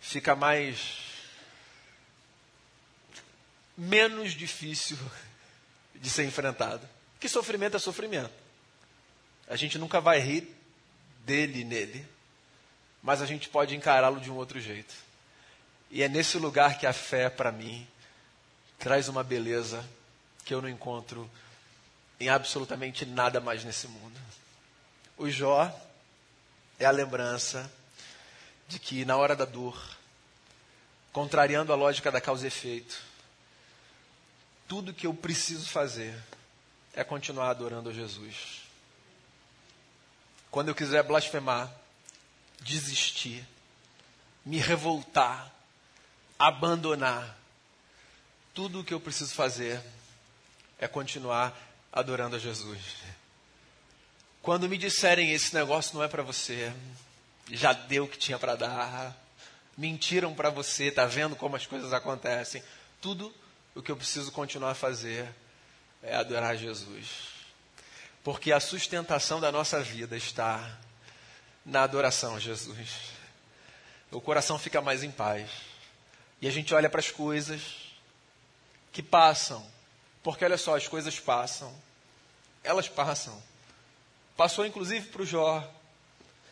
fica 0.00 0.34
mais. 0.34 1.02
menos 3.76 4.32
difícil 4.32 4.96
de 5.94 6.08
ser 6.08 6.24
enfrentado. 6.24 6.88
Que 7.20 7.28
sofrimento 7.28 7.76
é 7.76 7.78
sofrimento. 7.78 8.43
A 9.48 9.56
gente 9.56 9.78
nunca 9.78 10.00
vai 10.00 10.18
rir 10.18 10.48
dele 11.24 11.64
nele, 11.64 12.06
mas 13.02 13.20
a 13.20 13.26
gente 13.26 13.48
pode 13.48 13.74
encará-lo 13.74 14.20
de 14.20 14.30
um 14.30 14.36
outro 14.36 14.60
jeito. 14.60 14.94
E 15.90 16.02
é 16.02 16.08
nesse 16.08 16.38
lugar 16.38 16.78
que 16.78 16.86
a 16.86 16.92
fé, 16.92 17.28
para 17.28 17.52
mim, 17.52 17.86
traz 18.78 19.08
uma 19.08 19.22
beleza 19.22 19.84
que 20.44 20.52
eu 20.52 20.60
não 20.60 20.68
encontro 20.68 21.30
em 22.18 22.28
absolutamente 22.28 23.04
nada 23.04 23.40
mais 23.40 23.64
nesse 23.64 23.86
mundo. 23.88 24.20
O 25.16 25.30
Jó 25.30 25.72
é 26.78 26.84
a 26.84 26.90
lembrança 26.90 27.70
de 28.66 28.78
que 28.78 29.04
na 29.04 29.16
hora 29.16 29.36
da 29.36 29.44
dor, 29.44 29.80
contrariando 31.12 31.72
a 31.72 31.76
lógica 31.76 32.10
da 32.10 32.20
causa 32.20 32.44
e 32.44 32.48
efeito, 32.48 33.00
tudo 34.66 34.94
que 34.94 35.06
eu 35.06 35.14
preciso 35.14 35.68
fazer 35.68 36.18
é 36.94 37.04
continuar 37.04 37.50
adorando 37.50 37.90
a 37.90 37.92
Jesus. 37.92 38.63
Quando 40.54 40.68
eu 40.68 40.74
quiser 40.76 41.02
blasfemar, 41.02 41.68
desistir, 42.60 43.44
me 44.46 44.58
revoltar, 44.58 45.52
abandonar, 46.38 47.36
tudo 48.54 48.78
o 48.78 48.84
que 48.84 48.94
eu 48.94 49.00
preciso 49.00 49.34
fazer 49.34 49.82
é 50.78 50.86
continuar 50.86 51.52
adorando 51.92 52.36
a 52.36 52.38
Jesus. 52.38 52.78
Quando 54.40 54.68
me 54.68 54.78
disserem 54.78 55.32
esse 55.32 55.52
negócio 55.52 55.96
não 55.96 56.04
é 56.04 56.06
para 56.06 56.22
você, 56.22 56.72
já 57.50 57.72
deu 57.72 58.04
o 58.04 58.08
que 58.08 58.16
tinha 58.16 58.38
para 58.38 58.54
dar, 58.54 59.12
mentiram 59.76 60.36
para 60.36 60.50
você, 60.50 60.88
tá 60.88 61.04
vendo 61.04 61.34
como 61.34 61.56
as 61.56 61.66
coisas 61.66 61.92
acontecem. 61.92 62.62
Tudo 63.00 63.34
o 63.74 63.82
que 63.82 63.90
eu 63.90 63.96
preciso 63.96 64.30
continuar 64.30 64.70
a 64.70 64.76
fazer 64.76 65.28
é 66.00 66.14
adorar 66.14 66.56
Jesus. 66.56 67.33
Porque 68.24 68.50
a 68.52 68.58
sustentação 68.58 69.38
da 69.38 69.52
nossa 69.52 69.80
vida 69.80 70.16
está 70.16 70.78
na 71.64 71.82
adoração 71.82 72.34
a 72.34 72.40
Jesus. 72.40 73.12
O 74.10 74.20
coração 74.20 74.58
fica 74.58 74.80
mais 74.80 75.02
em 75.02 75.10
paz. 75.10 75.50
E 76.40 76.48
a 76.48 76.50
gente 76.50 76.74
olha 76.74 76.88
para 76.88 77.00
as 77.00 77.10
coisas 77.10 77.60
que 78.90 79.02
passam. 79.02 79.64
Porque 80.22 80.42
olha 80.42 80.56
só, 80.56 80.74
as 80.74 80.88
coisas 80.88 81.20
passam. 81.20 81.70
Elas 82.62 82.88
passam. 82.88 83.40
Passou 84.38 84.64
inclusive 84.64 85.08
para 85.08 85.20
o 85.20 85.26
Jó. 85.26 85.62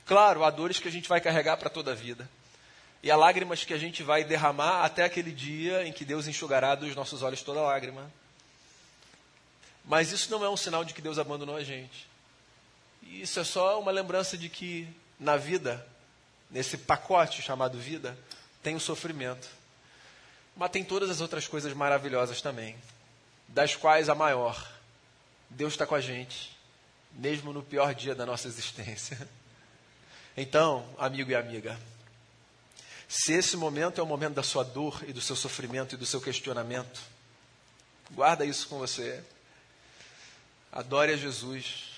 Claro, 0.05 0.45
há 0.45 0.51
dores 0.51 0.79
que 0.79 0.89
a 0.89 0.93
gente 0.93 1.09
vai 1.09 1.23
carregar 1.23 1.57
para 1.57 1.71
toda 1.71 1.93
a 1.93 1.95
vida. 1.95 2.29
E 3.03 3.11
há 3.11 3.17
lágrimas 3.17 3.65
que 3.65 3.73
a 3.73 3.79
gente 3.79 4.03
vai 4.03 4.25
derramar 4.25 4.85
até 4.85 5.05
aquele 5.05 5.33
dia 5.33 5.87
em 5.87 5.93
que 5.93 6.05
Deus 6.05 6.29
enxugará 6.29 6.75
dos 6.75 6.95
nossos 6.95 7.23
olhos 7.23 7.43
toda 7.43 7.63
lágrima. 7.63 8.13
Mas 9.85 10.13
isso 10.13 10.31
não 10.31 10.45
é 10.45 10.49
um 10.49 10.57
sinal 10.57 10.85
de 10.85 10.95
que 10.95 11.03
Deus 11.03 11.19
abandonou 11.19 11.57
a 11.57 11.65
gente. 11.65 12.07
Isso 13.03 13.41
é 13.41 13.45
só 13.45 13.81
uma 13.81 13.91
lembrança 13.91 14.39
de 14.39 14.49
que 14.49 14.89
na 15.19 15.37
vida, 15.37 15.87
nesse 16.51 16.77
pacote 16.77 17.43
chamado 17.43 17.79
vida, 17.79 18.17
tem 18.63 18.75
o 18.77 18.81
sofrimento. 18.81 19.49
Mas 20.57 20.71
tem 20.71 20.85
todas 20.85 21.11
as 21.11 21.21
outras 21.21 21.49
coisas 21.49 21.73
maravilhosas 21.73 22.41
também, 22.41 22.77
das 23.49 23.75
quais 23.75 24.09
a 24.09 24.15
maior, 24.15 24.71
Deus 25.49 25.73
está 25.73 25.87
com 25.87 25.95
a 25.95 26.01
gente, 26.01 26.57
mesmo 27.13 27.53
no 27.53 27.63
pior 27.63 27.95
dia 27.95 28.15
da 28.15 28.27
nossa 28.27 28.49
existência. 28.49 29.29
Então, 30.35 30.89
amigo 30.97 31.31
e 31.31 31.35
amiga, 31.35 31.79
se 33.07 33.35
esse 33.35 33.55
momento 33.55 34.01
é 34.01 34.03
o 34.03 34.07
momento 34.07 34.33
da 34.33 34.43
sua 34.43 34.65
dor 34.65 35.05
e 35.07 35.13
do 35.13 35.21
seu 35.21 35.37
sofrimento 35.37 35.95
e 35.95 35.99
do 35.99 36.07
seu 36.07 36.23
questionamento, 36.23 37.03
guarda 38.11 38.43
isso 38.43 38.67
com 38.67 38.79
você. 38.79 39.23
Adore 40.73 41.13
a 41.13 41.17
Jesus. 41.17 41.91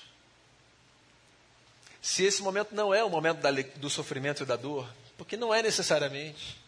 Se 2.02 2.24
esse 2.24 2.42
momento 2.42 2.74
não 2.74 2.92
é 2.92 3.02
o 3.04 3.08
momento 3.08 3.40
da, 3.40 3.50
do 3.50 3.88
sofrimento 3.88 4.42
e 4.42 4.46
da 4.46 4.56
dor, 4.56 4.92
porque 5.16 5.37
não 5.37 5.54
é 5.54 5.62
necessariamente. 5.62 6.58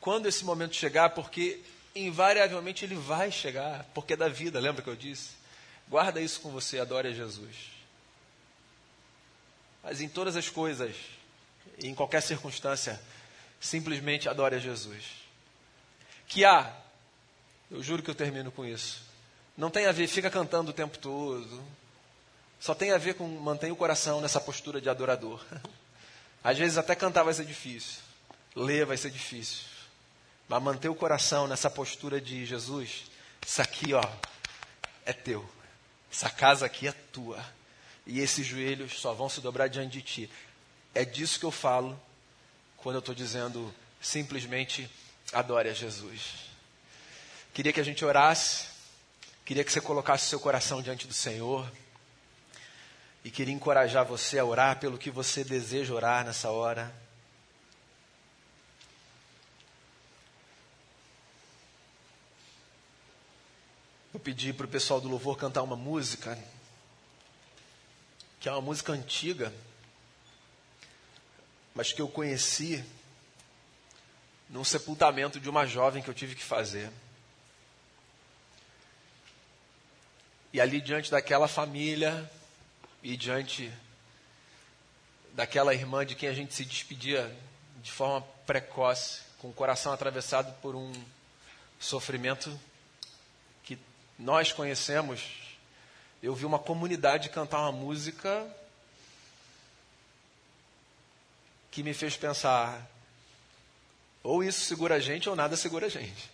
Quando 0.00 0.26
esse 0.26 0.44
momento 0.44 0.76
chegar, 0.76 1.10
porque 1.10 1.60
invariavelmente 1.94 2.84
ele 2.84 2.94
vai 2.94 3.32
chegar, 3.32 3.84
porque 3.94 4.12
é 4.12 4.16
da 4.16 4.28
vida, 4.28 4.60
lembra 4.60 4.82
que 4.82 4.90
eu 4.90 4.96
disse? 4.96 5.30
Guarda 5.88 6.20
isso 6.20 6.40
com 6.40 6.50
você, 6.50 6.78
adore 6.78 7.08
a 7.08 7.12
Jesus. 7.12 7.72
Mas 9.82 10.00
em 10.00 10.08
todas 10.08 10.36
as 10.36 10.48
coisas, 10.48 10.94
em 11.82 11.94
qualquer 11.94 12.20
circunstância, 12.22 13.00
simplesmente 13.60 14.28
adore 14.28 14.56
a 14.56 14.58
Jesus. 14.58 15.04
Que 16.26 16.44
há, 16.44 16.74
eu 17.70 17.82
juro 17.82 18.02
que 18.02 18.10
eu 18.10 18.14
termino 18.14 18.50
com 18.50 18.64
isso, 18.64 19.02
não 19.56 19.70
tem 19.70 19.86
a 19.86 19.92
ver, 19.92 20.06
fica 20.06 20.30
cantando 20.30 20.70
o 20.70 20.74
tempo 20.74 20.98
todo, 20.98 21.62
só 22.60 22.74
tem 22.74 22.92
a 22.92 22.98
ver 22.98 23.14
com 23.14 23.26
manter 23.26 23.70
o 23.70 23.76
coração 23.76 24.20
nessa 24.20 24.40
postura 24.40 24.80
de 24.80 24.88
adorador. 24.88 25.44
Às 26.42 26.58
vezes 26.58 26.76
até 26.76 26.94
cantar 26.94 27.22
vai 27.22 27.32
ser 27.32 27.44
difícil, 27.44 28.00
ler 28.54 28.84
vai 28.84 28.96
ser 28.96 29.10
difícil, 29.10 29.64
mas 30.48 30.62
manter 30.62 30.88
o 30.88 30.94
coração 30.94 31.46
nessa 31.46 31.70
postura 31.70 32.20
de 32.20 32.44
Jesus, 32.44 33.04
isso 33.46 33.62
aqui, 33.62 33.94
ó, 33.94 34.02
é 35.04 35.12
teu. 35.12 35.48
Essa 36.10 36.30
casa 36.30 36.66
aqui 36.66 36.86
é 36.86 36.92
tua. 36.92 37.44
E 38.06 38.20
esses 38.20 38.46
joelhos 38.46 39.00
só 39.00 39.12
vão 39.14 39.28
se 39.28 39.40
dobrar 39.40 39.68
diante 39.68 39.92
de 39.92 40.02
ti. 40.02 40.30
É 40.94 41.04
disso 41.04 41.38
que 41.38 41.46
eu 41.46 41.50
falo 41.50 41.98
quando 42.76 42.96
eu 42.96 43.00
estou 43.00 43.14
dizendo 43.14 43.74
simplesmente 44.00 44.88
adore 45.32 45.68
a 45.70 45.72
Jesus. 45.72 46.50
Queria 47.52 47.72
que 47.72 47.80
a 47.80 47.84
gente 47.84 48.04
orasse, 48.04 48.66
queria 49.44 49.62
que 49.62 49.70
você 49.72 49.80
colocasse 49.80 50.26
seu 50.26 50.40
coração 50.40 50.80
diante 50.80 51.06
do 51.06 51.14
Senhor. 51.14 51.70
E 53.24 53.30
queria 53.30 53.54
encorajar 53.54 54.04
você 54.04 54.38
a 54.38 54.44
orar 54.44 54.78
pelo 54.78 54.98
que 54.98 55.10
você 55.10 55.44
deseja 55.44 55.94
orar 55.94 56.24
nessa 56.24 56.50
hora. 56.50 56.94
Eu 64.12 64.20
pedi 64.20 64.52
para 64.52 64.66
o 64.66 64.68
pessoal 64.68 65.00
do 65.00 65.08
louvor 65.08 65.36
cantar 65.36 65.62
uma 65.62 65.74
música, 65.74 66.38
que 68.38 68.48
é 68.48 68.52
uma 68.52 68.60
música 68.60 68.92
antiga, 68.92 69.52
mas 71.74 71.92
que 71.92 72.00
eu 72.00 72.08
conheci 72.08 72.84
num 74.48 74.62
sepultamento 74.62 75.40
de 75.40 75.50
uma 75.50 75.66
jovem 75.66 76.02
que 76.02 76.08
eu 76.08 76.14
tive 76.14 76.34
que 76.34 76.44
fazer. 76.44 76.90
E 80.54 80.60
ali 80.60 80.80
diante 80.80 81.10
daquela 81.10 81.48
família 81.48 82.30
e 83.02 83.16
diante 83.16 83.72
daquela 85.32 85.74
irmã 85.74 86.06
de 86.06 86.14
quem 86.14 86.28
a 86.28 86.32
gente 86.32 86.54
se 86.54 86.64
despedia 86.64 87.36
de 87.82 87.90
forma 87.90 88.24
precoce, 88.46 89.22
com 89.38 89.48
o 89.48 89.52
coração 89.52 89.92
atravessado 89.92 90.54
por 90.62 90.76
um 90.76 90.92
sofrimento 91.80 92.56
que 93.64 93.76
nós 94.16 94.52
conhecemos, 94.52 95.24
eu 96.22 96.36
vi 96.36 96.46
uma 96.46 96.60
comunidade 96.60 97.30
cantar 97.30 97.58
uma 97.58 97.72
música 97.72 98.48
que 101.72 101.82
me 101.82 101.92
fez 101.92 102.16
pensar: 102.16 102.88
ou 104.22 104.44
isso 104.44 104.60
segura 104.60 104.94
a 104.94 105.00
gente, 105.00 105.28
ou 105.28 105.34
nada 105.34 105.56
segura 105.56 105.86
a 105.86 105.90
gente. 105.90 106.30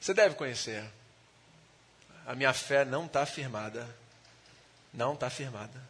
Você 0.00 0.14
deve 0.14 0.34
conhecer. 0.34 0.95
A 2.26 2.34
minha 2.34 2.52
fé 2.52 2.84
não 2.84 3.06
está 3.06 3.24
firmada. 3.24 3.88
Não 4.92 5.14
está 5.14 5.30
firmada. 5.30 5.80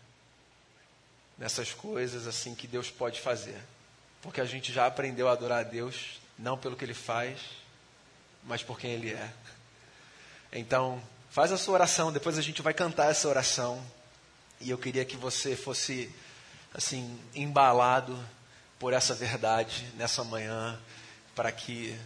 Nessas 1.38 1.72
coisas 1.72 2.26
assim 2.26 2.54
que 2.54 2.66
Deus 2.66 2.90
pode 2.90 3.20
fazer. 3.20 3.58
Porque 4.20 4.40
a 4.40 4.44
gente 4.44 4.72
já 4.72 4.86
aprendeu 4.86 5.28
a 5.28 5.32
adorar 5.32 5.60
a 5.60 5.68
Deus, 5.68 6.20
não 6.38 6.58
pelo 6.58 6.76
que 6.76 6.84
Ele 6.84 6.94
faz, 6.94 7.38
mas 8.44 8.62
por 8.62 8.78
quem 8.78 8.92
Ele 8.92 9.12
é. 9.12 9.32
Então, 10.52 11.02
faz 11.30 11.52
a 11.52 11.58
sua 11.58 11.74
oração, 11.74 12.12
depois 12.12 12.38
a 12.38 12.42
gente 12.42 12.60
vai 12.60 12.74
cantar 12.74 13.10
essa 13.10 13.28
oração. 13.28 13.84
E 14.60 14.70
eu 14.70 14.78
queria 14.78 15.04
que 15.04 15.16
você 15.16 15.56
fosse 15.56 16.14
assim, 16.74 17.18
embalado 17.34 18.18
por 18.78 18.92
essa 18.92 19.14
verdade 19.14 19.86
nessa 19.96 20.22
manhã, 20.22 20.78
para 21.34 21.50
que 21.50 21.98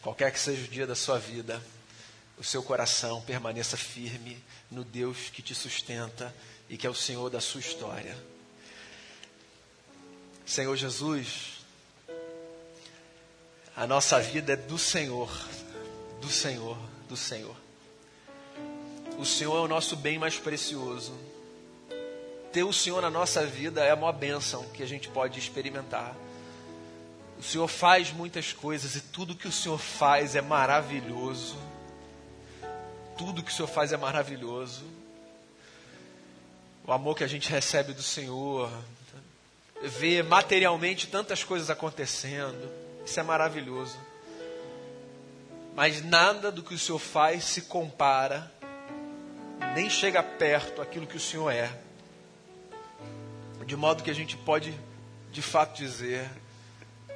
qualquer 0.00 0.30
que 0.30 0.38
seja 0.38 0.64
o 0.64 0.68
dia 0.68 0.86
da 0.86 0.94
sua 0.94 1.18
vida, 1.18 1.60
o 2.38 2.44
seu 2.44 2.62
coração 2.62 3.20
permaneça 3.22 3.76
firme 3.76 4.42
no 4.70 4.84
Deus 4.84 5.30
que 5.30 5.42
te 5.42 5.54
sustenta 5.54 6.34
e 6.68 6.76
que 6.76 6.86
é 6.86 6.90
o 6.90 6.94
Senhor 6.94 7.28
da 7.30 7.40
sua 7.40 7.60
história. 7.60 8.16
Senhor 10.46 10.76
Jesus, 10.76 11.64
a 13.76 13.86
nossa 13.86 14.20
vida 14.20 14.52
é 14.52 14.56
do 14.56 14.78
Senhor, 14.78 15.30
do 16.20 16.28
Senhor, 16.28 16.78
do 17.08 17.16
Senhor. 17.16 17.56
O 19.18 19.26
Senhor 19.26 19.56
é 19.56 19.60
o 19.60 19.68
nosso 19.68 19.96
bem 19.96 20.18
mais 20.18 20.36
precioso 20.36 21.12
ter 22.52 22.64
o 22.64 22.72
Senhor 22.72 23.02
na 23.02 23.10
nossa 23.10 23.44
vida 23.44 23.84
é 23.84 23.90
a 23.90 23.96
maior 23.96 24.12
bênção 24.12 24.64
que 24.70 24.82
a 24.82 24.86
gente 24.86 25.08
pode 25.08 25.38
experimentar. 25.38 26.16
O 27.38 27.42
Senhor 27.42 27.68
faz 27.68 28.10
muitas 28.10 28.52
coisas 28.52 28.96
e 28.96 29.00
tudo 29.00 29.34
que 29.36 29.46
o 29.46 29.52
Senhor 29.52 29.78
faz 29.78 30.34
é 30.34 30.40
maravilhoso. 30.40 31.56
Tudo 33.18 33.42
que 33.42 33.50
o 33.50 33.54
Senhor 33.54 33.68
faz 33.68 33.92
é 33.92 33.96
maravilhoso. 33.98 34.84
O 36.86 36.92
amor 36.92 37.14
que 37.14 37.24
a 37.24 37.26
gente 37.26 37.50
recebe 37.50 37.92
do 37.92 38.02
Senhor, 38.02 38.70
ver 39.82 40.24
materialmente 40.24 41.08
tantas 41.08 41.44
coisas 41.44 41.68
acontecendo, 41.68 42.70
isso 43.04 43.20
é 43.20 43.22
maravilhoso. 43.22 43.98
Mas 45.74 46.02
nada 46.02 46.50
do 46.50 46.62
que 46.62 46.72
o 46.72 46.78
Senhor 46.78 46.98
faz 46.98 47.44
se 47.44 47.62
compara, 47.62 48.50
nem 49.74 49.90
chega 49.90 50.22
perto 50.22 50.80
aquilo 50.80 51.06
que 51.06 51.16
o 51.16 51.20
Senhor 51.20 51.50
é 51.50 51.70
de 53.68 53.76
modo 53.76 54.02
que 54.02 54.10
a 54.10 54.14
gente 54.14 54.34
pode 54.34 54.74
de 55.30 55.42
fato 55.42 55.76
dizer: 55.76 56.26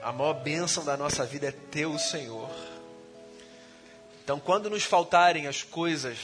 a 0.02 0.12
maior 0.12 0.34
bênção 0.34 0.84
da 0.84 0.98
nossa 0.98 1.24
vida 1.24 1.48
é 1.48 1.50
ter 1.50 1.86
o 1.86 1.98
Senhor. 1.98 2.50
Então, 4.24 4.38
quando 4.38 4.70
nos 4.70 4.84
faltarem 4.84 5.48
as 5.48 5.64
coisas, 5.64 6.16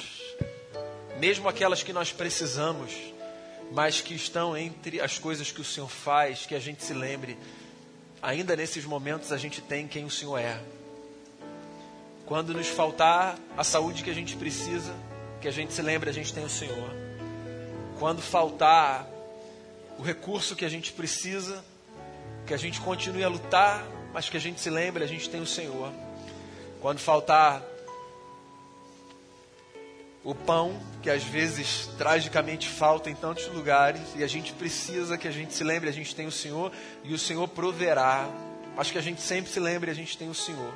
mesmo 1.19 1.49
aquelas 1.49 1.83
que 1.83 1.93
nós 1.93 2.13
precisamos, 2.13 2.93
mas 3.73 4.01
que 4.01 4.15
estão 4.15 4.57
entre 4.57 5.01
as 5.01 5.19
coisas 5.19 5.51
que 5.51 5.61
o 5.61 5.65
Senhor 5.65 5.89
faz, 5.89 6.47
que 6.47 6.55
a 6.55 6.61
gente 6.61 6.85
se 6.85 6.95
lembre, 6.95 7.37
ainda 8.23 8.55
nesses 8.55 8.85
momentos 8.85 9.33
a 9.33 9.37
gente 9.37 9.61
tem 9.61 9.89
quem 9.89 10.05
o 10.05 10.11
Senhor 10.11 10.39
é. 10.39 10.61
Quando 12.25 12.55
nos 12.55 12.69
faltar 12.69 13.37
a 13.57 13.65
saúde 13.65 14.05
que 14.05 14.11
a 14.11 14.15
gente 14.15 14.37
precisa, 14.37 14.95
que 15.41 15.49
a 15.49 15.53
gente 15.53 15.73
se 15.73 15.83
lembre, 15.83 16.09
a 16.09 16.13
gente 16.13 16.33
tem 16.33 16.45
o 16.45 16.49
Senhor. 16.49 16.91
Quando 17.99 18.23
faltar 18.23 19.09
o 19.99 20.03
recurso 20.03 20.55
que 20.55 20.65
a 20.65 20.69
gente 20.69 20.93
precisa, 20.93 21.65
que 22.47 22.55
a 22.55 22.57
gente 22.57 22.81
continue 22.81 23.25
a 23.25 23.29
lutar, 23.29 23.85
mas 24.13 24.29
que 24.29 24.37
a 24.37 24.41
gente 24.41 24.61
se 24.61 24.71
lembre, 24.71 25.03
a 25.03 25.07
gente 25.07 25.29
tem 25.29 25.41
o 25.41 25.47
Senhor. 25.47 25.93
Quando 26.81 27.01
faltar 27.01 27.61
o 30.29 30.35
pão, 30.35 30.79
que 31.01 31.09
às 31.09 31.25
vezes 31.25 31.89
tragicamente 31.97 32.69
falta 32.69 33.09
em 33.09 33.15
tantos 33.15 33.47
lugares, 33.47 34.03
e 34.15 34.23
a 34.23 34.27
gente 34.27 34.53
precisa 34.53 35.17
que 35.17 35.27
a 35.27 35.31
gente 35.31 35.55
se 35.55 35.65
lembre, 35.65 35.89
a 35.89 35.93
gente 35.93 36.15
tem 36.15 36.27
o 36.27 36.31
Senhor, 36.31 36.71
e 37.03 37.15
o 37.15 37.19
Senhor 37.19 37.49
proverá. 37.49 38.29
Acho 38.77 38.93
que 38.93 38.99
a 38.99 39.03
gente 39.03 39.23
sempre 39.23 39.51
se 39.51 39.59
lembre, 39.59 39.91
a 39.91 39.95
gente 39.95 40.19
tem 40.19 40.29
o 40.29 40.35
Senhor. 40.35 40.75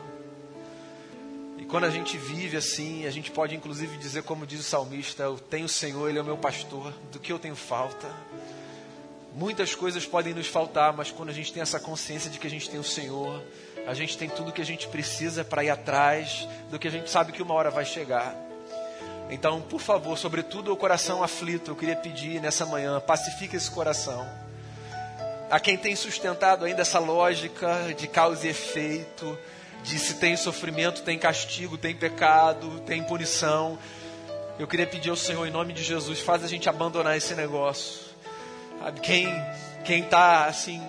E 1.59 1.67
quando 1.67 1.85
a 1.85 1.91
gente 1.91 2.17
vive 2.17 2.57
assim, 2.57 3.05
a 3.05 3.11
gente 3.11 3.31
pode 3.31 3.55
inclusive 3.55 3.99
dizer, 3.99 4.23
como 4.23 4.47
diz 4.47 4.61
o 4.61 4.63
salmista: 4.63 5.25
Eu 5.25 5.39
tenho 5.39 5.67
o 5.67 5.69
Senhor, 5.69 6.09
Ele 6.09 6.19
é 6.19 6.23
o 6.23 6.25
meu 6.25 6.39
pastor, 6.39 6.91
do 7.13 7.21
que 7.21 7.31
eu 7.31 7.39
tenho 7.39 7.55
falta? 7.55 8.11
Muitas 9.35 9.75
coisas 9.75 10.07
podem 10.07 10.33
nos 10.33 10.47
faltar, 10.47 10.95
mas 10.95 11.11
quando 11.11 11.29
a 11.29 11.35
gente 11.35 11.53
tem 11.53 11.63
essa 11.63 11.79
consciência 11.79 12.31
de 12.31 12.39
que 12.39 12.47
a 12.47 12.51
gente 12.51 12.71
tem 12.71 12.81
o 12.81 12.85
Senhor, 12.85 13.43
a 13.87 13.93
gente 13.93 14.17
tem 14.17 14.31
tudo 14.31 14.51
que 14.51 14.63
a 14.63 14.67
gente 14.67 14.89
precisa 14.89 15.45
para 15.45 15.63
ir 15.63 15.69
atrás 15.69 16.49
do 16.71 16.79
que 16.79 16.89
a 16.89 16.91
gente 16.91 17.11
sabe 17.11 17.33
que 17.33 17.43
uma 17.43 17.53
hora 17.53 17.71
vai 17.71 17.85
chegar. 17.85 18.42
Então, 19.33 19.63
por 19.63 19.81
favor, 19.81 20.19
sobretudo 20.19 20.71
o 20.71 20.77
coração 20.77 21.23
aflito, 21.23 21.71
eu 21.71 21.75
queria 21.75 21.97
pedir 21.97 22.39
nessa 22.39 22.67
manhã, 22.67 23.01
pacifique 23.01 23.57
esse 23.57 23.71
coração. 23.71 24.29
A 25.51 25.59
quem 25.59 25.75
tem 25.75 25.97
sustentado 25.97 26.67
ainda 26.67 26.83
essa 26.83 26.99
lógica 26.99 27.95
de 27.97 28.07
causa 28.07 28.47
e 28.47 28.51
efeito, 28.51 29.39
de 29.83 29.99
se 29.99 30.17
tem 30.17 30.37
sofrimento, 30.37 31.03
tem 31.03 31.19
castigo, 31.19 31.79
tem 31.79 31.97
pecado, 31.97 32.81
tem 32.81 33.03
punição. 33.03 33.79
Eu 34.59 34.67
queria 34.67 34.87
pedir 34.87 35.09
ao 35.09 35.17
Senhor, 35.17 35.47
em 35.47 35.51
nome 35.51 35.73
de 35.73 35.83
Jesus, 35.83 36.21
faz 36.21 36.45
a 36.45 36.47
gente 36.47 36.69
abandonar 36.69 37.17
esse 37.17 37.35
negócio. 37.35 38.03
Sabe, 38.83 39.01
quem 39.01 39.29
quem 39.83 40.03
está 40.03 40.45
assim 40.45 40.81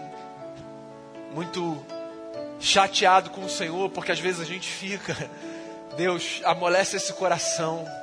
muito 1.31 1.81
chateado 2.59 3.29
com 3.29 3.45
o 3.45 3.49
Senhor, 3.49 3.89
porque 3.89 4.11
às 4.11 4.19
vezes 4.19 4.41
a 4.41 4.45
gente 4.45 4.67
fica, 4.69 5.15
Deus, 5.95 6.41
amolece 6.43 6.97
esse 6.97 7.13
coração. 7.13 8.02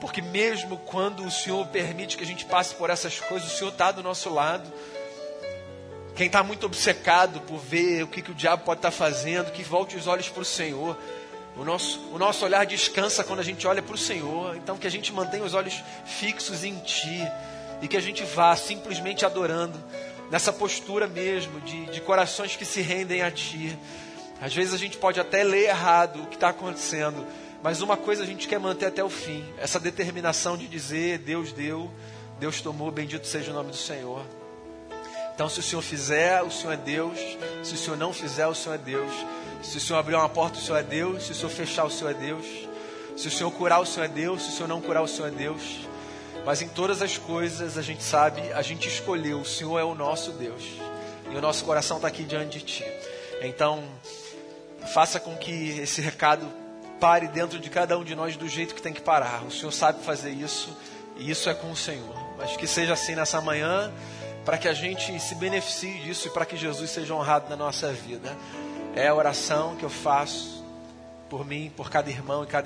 Porque 0.00 0.20
mesmo 0.20 0.76
quando 0.78 1.24
o 1.24 1.30
Senhor 1.30 1.66
permite 1.68 2.16
que 2.16 2.24
a 2.24 2.26
gente 2.26 2.44
passe 2.44 2.74
por 2.74 2.90
essas 2.90 3.18
coisas, 3.18 3.52
o 3.52 3.56
Senhor 3.56 3.70
está 3.70 3.90
do 3.90 4.02
nosso 4.02 4.28
lado. 4.28 4.70
Quem 6.14 6.26
está 6.26 6.42
muito 6.42 6.66
obcecado 6.66 7.40
por 7.42 7.58
ver 7.58 8.02
o 8.02 8.06
que, 8.06 8.22
que 8.22 8.30
o 8.30 8.34
diabo 8.34 8.64
pode 8.64 8.78
estar 8.78 8.90
tá 8.90 8.96
fazendo, 8.96 9.52
que 9.52 9.62
volte 9.62 9.96
os 9.96 10.06
olhos 10.06 10.28
para 10.28 10.42
o 10.42 10.44
Senhor. 10.44 10.96
O 11.56 11.64
nosso, 11.64 12.00
o 12.12 12.18
nosso 12.18 12.44
olhar 12.44 12.66
descansa 12.66 13.24
quando 13.24 13.40
a 13.40 13.42
gente 13.42 13.66
olha 13.66 13.82
para 13.82 13.94
o 13.94 13.98
Senhor. 13.98 14.56
Então 14.56 14.76
que 14.76 14.86
a 14.86 14.90
gente 14.90 15.12
mantenha 15.12 15.44
os 15.44 15.54
olhos 15.54 15.82
fixos 16.04 16.64
em 16.64 16.78
Ti. 16.80 17.22
E 17.80 17.88
que 17.88 17.96
a 17.96 18.00
gente 18.00 18.22
vá 18.24 18.56
simplesmente 18.56 19.26
adorando, 19.26 19.78
nessa 20.30 20.52
postura 20.52 21.06
mesmo, 21.06 21.60
de, 21.60 21.86
de 21.86 22.00
corações 22.00 22.56
que 22.56 22.64
se 22.64 22.80
rendem 22.80 23.22
a 23.22 23.30
Ti. 23.30 23.78
Às 24.40 24.54
vezes 24.54 24.74
a 24.74 24.78
gente 24.78 24.96
pode 24.98 25.18
até 25.18 25.42
ler 25.42 25.68
errado 25.68 26.22
o 26.22 26.26
que 26.26 26.36
está 26.36 26.50
acontecendo, 26.50 27.26
mas 27.66 27.80
uma 27.80 27.96
coisa 27.96 28.22
a 28.22 28.26
gente 28.26 28.46
quer 28.46 28.60
manter 28.60 28.86
até 28.86 29.02
o 29.02 29.10
fim: 29.10 29.44
essa 29.58 29.80
determinação 29.80 30.56
de 30.56 30.68
dizer: 30.68 31.18
Deus 31.18 31.52
deu, 31.52 31.90
Deus 32.38 32.60
tomou, 32.60 32.92
bendito 32.92 33.26
seja 33.26 33.50
o 33.50 33.54
nome 33.54 33.72
do 33.72 33.76
Senhor. 33.76 34.24
Então, 35.34 35.48
se 35.48 35.58
o 35.58 35.62
Senhor 35.64 35.82
fizer, 35.82 36.42
o 36.42 36.50
Senhor 36.52 36.74
é 36.74 36.76
Deus. 36.76 37.18
Se 37.64 37.74
o 37.74 37.76
Senhor 37.76 37.96
não 37.96 38.12
fizer, 38.12 38.46
o 38.46 38.54
Senhor 38.54 38.76
é 38.76 38.78
Deus. 38.78 39.10
Se 39.64 39.78
o 39.78 39.80
Senhor 39.80 39.98
abrir 39.98 40.14
uma 40.14 40.28
porta, 40.28 40.60
o 40.60 40.62
Senhor 40.62 40.78
é 40.78 40.84
Deus. 40.84 41.24
Se 41.24 41.32
o 41.32 41.34
Senhor 41.34 41.50
fechar, 41.50 41.84
o 41.84 41.90
Senhor 41.90 42.12
é 42.12 42.14
Deus. 42.14 42.46
Se 43.16 43.26
o 43.26 43.30
Senhor 43.32 43.50
curar, 43.50 43.80
o 43.80 43.84
Senhor 43.84 44.06
é 44.06 44.08
Deus. 44.10 44.42
Se 44.42 44.50
o 44.50 44.52
Senhor 44.52 44.68
não 44.68 44.80
curar, 44.80 45.02
o 45.02 45.08
Senhor 45.08 45.26
é 45.26 45.32
Deus. 45.32 45.88
Mas 46.44 46.62
em 46.62 46.68
todas 46.68 47.02
as 47.02 47.18
coisas, 47.18 47.76
a 47.76 47.82
gente 47.82 48.04
sabe, 48.04 48.42
a 48.52 48.62
gente 48.62 48.86
escolheu. 48.86 49.40
O 49.40 49.44
Senhor 49.44 49.76
é 49.76 49.84
o 49.84 49.92
nosso 49.92 50.30
Deus. 50.30 50.62
E 51.32 51.36
o 51.36 51.40
nosso 51.40 51.64
coração 51.64 51.96
está 51.96 52.06
aqui 52.06 52.22
diante 52.22 52.60
de 52.60 52.64
Ti. 52.64 52.84
Então, 53.42 53.82
faça 54.94 55.18
com 55.18 55.36
que 55.36 55.80
esse 55.80 56.00
recado 56.00 56.64
pare 57.00 57.28
dentro 57.28 57.58
de 57.58 57.68
cada 57.70 57.98
um 57.98 58.04
de 58.04 58.14
nós 58.14 58.36
do 58.36 58.48
jeito 58.48 58.74
que 58.74 58.82
tem 58.82 58.92
que 58.92 59.00
parar. 59.00 59.44
O 59.44 59.50
Senhor 59.50 59.72
sabe 59.72 60.02
fazer 60.02 60.30
isso. 60.30 60.76
E 61.16 61.30
isso 61.30 61.48
é 61.48 61.54
com 61.54 61.70
o 61.70 61.76
Senhor. 61.76 62.14
Mas 62.36 62.56
que 62.56 62.66
seja 62.66 62.92
assim 62.92 63.14
nessa 63.14 63.40
manhã 63.40 63.92
para 64.44 64.58
que 64.58 64.68
a 64.68 64.74
gente 64.74 65.18
se 65.18 65.34
beneficie 65.34 65.98
disso 66.00 66.28
e 66.28 66.30
para 66.30 66.46
que 66.46 66.56
Jesus 66.56 66.90
seja 66.90 67.14
honrado 67.14 67.48
na 67.48 67.56
nossa 67.56 67.92
vida. 67.92 68.36
É 68.94 69.08
a 69.08 69.14
oração 69.14 69.76
que 69.76 69.84
eu 69.84 69.90
faço 69.90 70.64
por 71.28 71.44
mim, 71.44 71.72
por 71.76 71.90
cada 71.90 72.08
irmão 72.08 72.44
e 72.44 72.46
cada 72.46 72.64